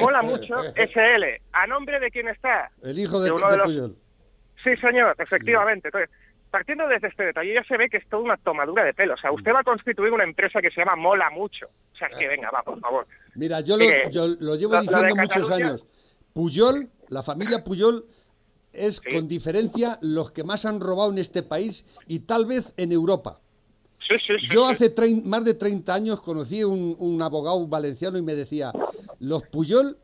[0.00, 3.56] mola mucho SL, a nombre de quién está, el hijo de, de uno de de
[3.58, 3.96] los- Puyol.
[4.62, 5.88] Sí, señor, efectivamente.
[5.88, 6.10] Entonces,
[6.50, 9.14] partiendo desde este detalle, ya se ve que es toda una tomadura de pelo.
[9.14, 11.66] O sea, usted va a constituir una empresa que se llama Mola Mucho.
[11.94, 13.06] O sea, que venga, va, por favor.
[13.34, 15.86] Mira, yo lo, Mire, yo lo llevo lo- lo de diciendo muchos Cataluña- años.
[16.34, 18.04] Puyol, la familia Puyol,
[18.74, 19.10] es Sí.
[19.14, 23.40] con diferencia los que más han robado en este país y tal vez en Europa.
[24.10, 24.46] Sí, sí, sí.
[24.52, 28.72] Yo hace trein- más de 30 años conocí un, un abogado valenciano y me decía,
[29.20, 29.96] los Puyol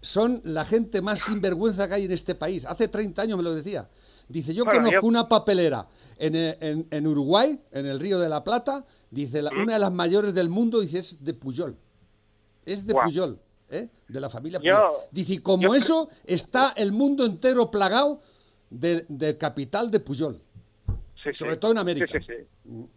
[0.00, 2.64] son la gente más sinvergüenza que hay en este país.
[2.64, 3.88] Hace 30 años me lo decía.
[4.28, 5.88] Dice, yo Bueno, conozco yo- una papelera
[6.18, 9.78] en, eh, en- en Uruguay, en el Río de la Plata, dice, la- una de
[9.78, 11.76] las mayores del mundo, dice, es de Puyol.
[12.66, 13.06] Es de Guau.
[13.06, 13.40] Puyol,
[13.70, 13.88] ¿eh?
[14.06, 14.90] de la familia Yo- Puyol.
[15.12, 18.20] Dice, y como yo- eso, está el mundo entero plagado
[18.70, 20.40] de- del capital de Puyol.
[21.22, 21.58] Sí, sobre sí.
[21.60, 22.06] todo en América.
[22.06, 22.34] Sí, sí,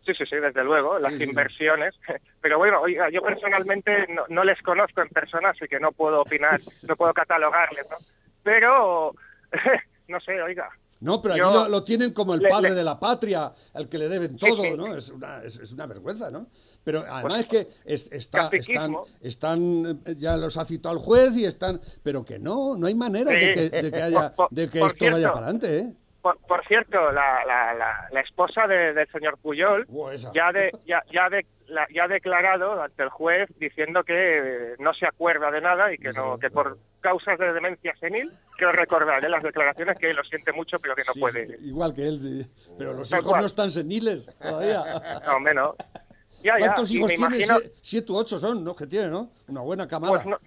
[0.06, 0.14] sí.
[0.14, 1.96] Sí, sí, desde luego, las inversiones.
[2.42, 6.22] Pero bueno, oiga, yo personalmente no, no les conozco en persona, así que no puedo
[6.22, 7.98] opinar, no puedo catalogarles, ¿no?
[8.44, 9.14] pero
[10.08, 10.70] no sé, oiga.
[11.00, 13.98] No, pero allí lo, lo tienen como el padre le- de la patria, al que
[13.98, 14.78] le deben todo.
[14.78, 14.96] ¿no?
[14.96, 16.48] Es una, es, es una vergüenza, ¿no?
[16.84, 21.36] Pero además es que es- está, están, están, eh, ya los ha citado el juez
[21.38, 24.80] y están, pero que no, no hay manera de que, de que haya, de que
[24.80, 25.96] por esto vaya cierto, para adelante, ¿eh?
[26.22, 29.88] Por, por cierto, la, la, la, la esposa de- del señor Puyol
[30.34, 34.76] ya, de, ya, ya, de, la- ya ha declarado ante el juez diciendo que eh,
[34.78, 38.72] no se acuerda de nada y que no que por causas de demencia senil, quiero
[38.74, 41.48] recordar en las declaraciones que lo siente mucho pero que no Sí, puede.
[41.48, 42.46] sí, igual que él, sí.
[42.78, 43.42] Pero los hijos cual.
[43.42, 44.84] no están seniles todavía.
[45.56, 45.76] No.
[46.44, 47.38] Ya, ya, ¿Cuántos hijos tiene?
[47.38, 48.76] imagino- Siete u ocho son, ¿no?
[48.76, 49.30] Que tiene, ¿no?
[49.48, 50.14] Una buena camada.
[50.14, 50.40] Pues no,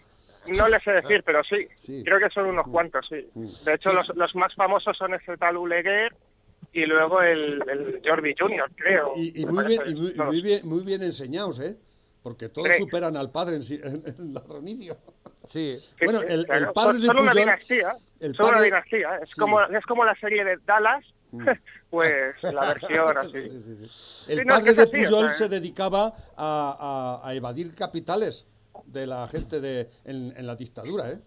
[0.52, 2.02] no le sé decir, pero sí, Sí.
[2.04, 3.26] creo que son unos cuantos, sí.
[3.64, 6.14] De hecho, los, los más famosos son ese tal Uleguer
[6.72, 9.12] y luego el, el Jordi Junior, creo.
[9.16, 11.76] Y, muy, bien, y muy, bien, muy bien enseñados, ¿eh?
[12.22, 14.96] Porque todos superan al padre en, en, en.
[15.46, 15.78] Sí.
[16.02, 19.18] Bueno, el, padre de son una dinastía, el son una dinastía.
[19.20, 19.40] Es, sí.
[19.40, 21.04] como, es como la serie de Dallas,
[21.90, 23.30] pues la versión así.
[23.32, 23.86] Sí, sí, sí.
[23.88, 27.20] Sí, El no, es padre que es de así, o Pujol sea, se dedicaba a,
[27.22, 28.46] a- a evadir capitales
[28.86, 31.20] de la gente de, en, en la dictadura, ¿eh?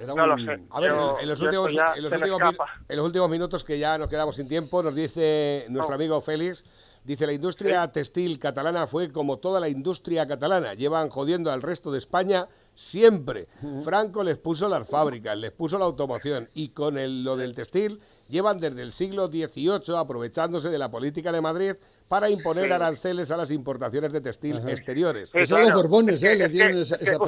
[0.00, 0.62] Era No lo un- sé.
[0.70, 4.36] A ver, Yo- en, los últimos, en, los en los minutos que ya nos quedamos
[4.36, 6.64] sin tiempo, nos dice nuestro amigo Félix,
[7.02, 11.90] dice la industria textil catalana fue como toda la industria catalana, llevan jodiendo al resto
[11.90, 12.46] de España
[12.76, 13.48] siempre.
[13.82, 18.00] Franco les puso las fábricas, les puso la automoción y con el- lo del textil
[18.28, 21.72] llevan desde el siglo XVIII aprovechándose de la política de Madrid
[22.08, 22.72] para imponer Sí.
[22.72, 25.30] aranceles a las importaciones de textil exteriores.
[25.30, 25.74] Sí, Esos son los.
[25.82, 26.36] Borbones, ¿eh?
[26.36, 27.18] Le dieron esa, usted-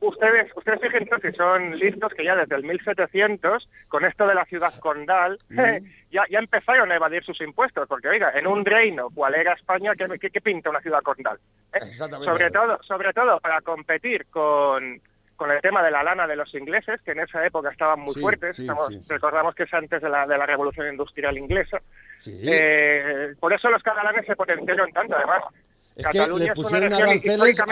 [0.00, 4.44] ustedes, ustedes fíjense que son listos que ya desde el 1700, con esto de la
[4.44, 5.38] ciudad condal,
[6.10, 9.92] ya, ya empezaron a evadir sus impuestos, porque oiga, en un reino cual era España,
[9.96, 11.38] ¿qué, qué- qué pinta una ciudad condal?
[11.72, 11.78] ¿Eh?
[11.82, 12.30] Exactamente.
[12.30, 15.00] Sobre todo, sobre todo para competir con,
[15.42, 18.14] con el tema de la lana de los ingleses, que en esa época estaban muy
[18.14, 18.54] Sí, fuertes.
[18.54, 19.08] sí, Estamos- sí, sí.
[19.12, 21.82] Recordamos que es antes de la, de la revolución industrial inglesa.
[22.26, 25.42] Eh, por eso los catalanes se potenciaron tanto, además.
[25.96, 27.66] Es que Cataluña pusieron aranceles a.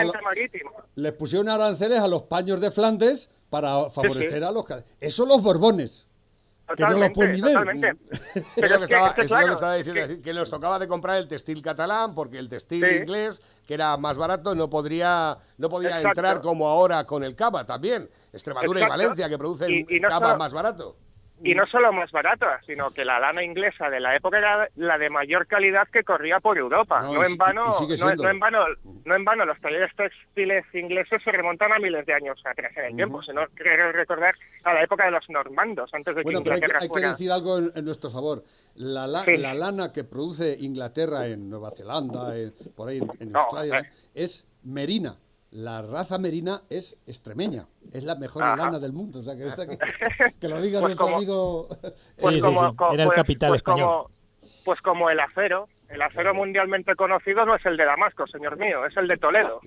[0.96, 4.64] Les pusieron aranceles a los paños de Flandes para favorecer a los...
[5.00, 6.08] Eso los Borbones.
[6.76, 7.92] Que no los Totalmente, totalmente.
[8.56, 10.32] Es lo que es que- estaba, es que, es lo que claro, estaba diciendo, que-
[10.34, 12.94] nos tocaba de comprar el textil catalán porque el textil Sí.
[12.96, 16.08] inglés, que era más barato, no podría, no podía Exacto.
[16.08, 18.10] entrar como ahora con el cava también.
[18.32, 18.96] Extremadura Exacto.
[18.96, 20.96] y Valencia, que producen Y- y no cava más barato.
[21.42, 24.98] Y no solo más barata, sino que la lana inglesa de la época era la
[24.98, 27.00] de mayor calidad que corría por Europa.
[27.00, 27.72] No, en vano,
[28.20, 28.64] no, en vano,
[29.04, 32.84] no en vano los talleres textiles ingleses se remontan a miles de años atrás en
[32.84, 33.22] el tiempo.
[33.22, 34.34] Si no quiero recordar
[34.64, 36.88] a la época de los normandos, antes de que Bueno, pero hay que, Inglaterra hay
[36.88, 37.10] que fuera.
[37.12, 38.44] decir algo en, en nuestro favor.
[38.74, 39.36] La, la- Sí.
[39.38, 43.90] la lana que produce Inglaterra en Nueva Zelanda, en- por ahí en, Australia, eh.
[44.14, 45.16] es merina.
[45.52, 47.66] La raza merina es extremeña.
[47.92, 48.56] Es la mejor Ajá.
[48.56, 49.18] lana del mundo.
[49.18, 49.76] O sea, que, esta que,
[50.40, 51.68] que lo diga Pues nuestro como- amigo...
[52.20, 53.86] Pues Sí, como, Era el pues- capital pues español.
[53.88, 54.10] Como,
[54.64, 55.68] pues como el acero.
[55.90, 59.60] El acero mundialmente conocido no es el de Damasco, señor mío, es el de Toledo.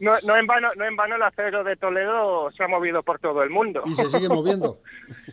[0.00, 3.18] No, no en vano, no en vano el acero de Toledo se ha movido por
[3.18, 3.82] todo el mundo.
[3.84, 4.80] Y se sigue moviendo.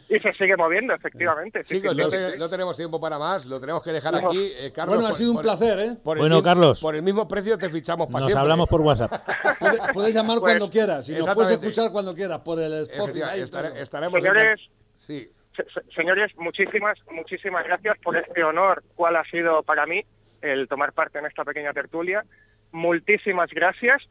[0.09, 1.63] Y se sigue moviendo, efectivamente.
[1.63, 2.37] sí, Chicos, sí, no, sí, te- sí.
[2.39, 4.29] no tenemos tiempo para más, lo tenemos que dejar No.
[4.29, 4.51] aquí.
[4.59, 5.95] Eh, Carlos, Bueno, ha por- sido un placer, ¿eh?
[6.03, 6.81] por Bueno, mismo- Carlos.
[6.81, 9.11] Por el mismo precio te fichamos para Nos hablamos por WhatsApp.
[9.59, 11.07] Puedes, puedes llamar Pues, cuando quieras.
[11.09, 13.39] Y nos puedes escuchar cuando quieras por el Spotify.
[13.77, 14.59] Estaremos Señores,
[14.95, 15.27] Sí.
[15.55, 20.05] Se- se- señores, muchísimas, muchísimas gracias por este honor, cual ha sido para mí
[20.41, 22.23] el tomar parte en esta pequeña tertulia.
[22.71, 24.01] Muchísimas gracias.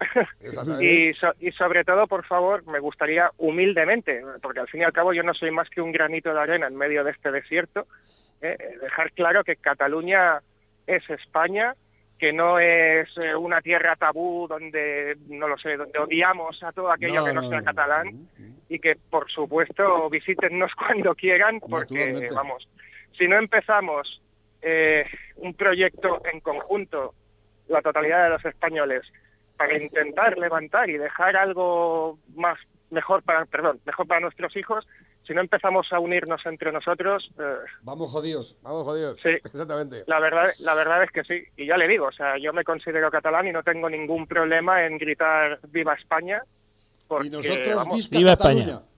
[0.41, 0.85] Exactamente.
[1.11, 4.93] y, so- y sobre todo, por favor, me gustaría humildemente, porque al fin y al
[4.93, 7.87] cabo yo no soy más que un granito de arena en medio de este desierto,
[8.41, 10.41] eh, dejar claro que Cataluña
[10.87, 11.75] es España,
[12.23, 16.93] que no es eh, una tierra tabú donde, no lo sé, donde odiamos a todo
[16.93, 17.65] aquello No, que no, no, sea no.
[17.65, 18.29] catalán
[18.69, 22.69] y que, por supuesto, visítennos cuando quieran, porque, vamos,
[23.19, 24.23] si no empezamos
[24.61, 25.05] eh,
[25.39, 27.13] un proyecto en conjunto,
[27.67, 29.03] la totalidad de los españoles,
[29.57, 32.57] para intentar levantar y dejar algo más
[32.91, 34.87] mejor para, perdón, mejor para nuestros hijos,
[35.27, 38.59] si no empezamos a unirnos entre nosotros, eh, Vamos jodidos.
[38.63, 39.19] Vamos jodidos.
[39.23, 39.29] Sí.
[39.45, 40.05] Exactamente.
[40.07, 41.45] la verdad, la verdad es que sí.
[41.57, 44.85] Y ya le digo, o sea, yo me considero catalán y no tengo ningún problema
[44.85, 46.43] en gritar viva España.
[47.09, 48.63] Porque, Y nosotros, vamos, Viva Cataluña.
[48.63, 48.92] España.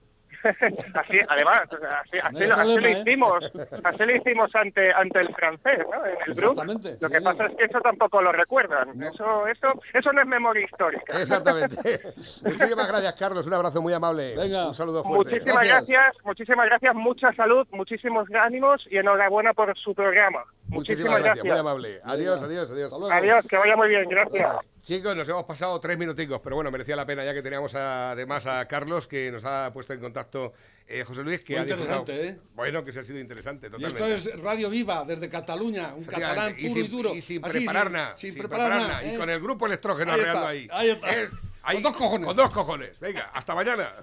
[0.93, 1.61] Así, además,
[2.01, 2.91] así, así No hay lo, ¿eh?
[3.01, 3.51] hicimos,
[3.83, 6.05] así lo hicimos ante ante el francés, ¿no?
[6.05, 6.51] En el Brook.
[6.51, 7.23] Exactamente, Lo que sí.
[7.23, 9.01] pasa es que eso tampoco lo recuerdan.
[9.03, 11.19] Eso, eso, eso no es memoria histórica.
[11.19, 11.75] Exactamente.
[12.43, 13.47] Muchísimas gracias, Carlos.
[13.47, 14.35] Un abrazo muy amable.
[14.35, 14.67] Venga.
[14.67, 15.31] Un saludo fuerte.
[15.39, 15.89] Muchísimas Gracias.
[15.89, 20.43] gracias, muchísimas gracias, mucha salud, muchísimos ánimos y enhorabuena por su programa.
[20.67, 22.01] Muchísimas Muchísimas gracias, muy amable.
[22.03, 22.93] Adiós, adiós, adiós.
[23.11, 24.55] Adiós, que vaya muy bien, gracias.
[24.81, 28.11] Chicos, nos hemos pasado tres minuticos, pero bueno, merecía la pena ya que teníamos a-
[28.11, 30.53] además a Carlos que nos ha puesto en contacto
[30.87, 32.39] eh, José Luis, que Muy ha disfrutado- interesante, ¿eh?
[32.55, 34.13] Bueno, que se ha sido interesante, Y totalmente.
[34.13, 37.15] esto es Radio Viva, desde Cataluña, un catalán puro y, sin, duro.
[37.15, 38.17] y sin Así, preparar nada.
[38.17, 39.01] Sin, sin preparar preparar nada.
[39.01, 39.17] nada, Y ¿eh?
[39.17, 40.67] con el grupo electrógeno Ahí arreando está, ahí.
[40.71, 41.09] ahí está.
[41.11, 41.31] Es-
[41.63, 42.27] ahí- Con dos cojones.
[42.27, 42.99] Con dos cojones.
[42.99, 43.93] Venga, hasta mañana.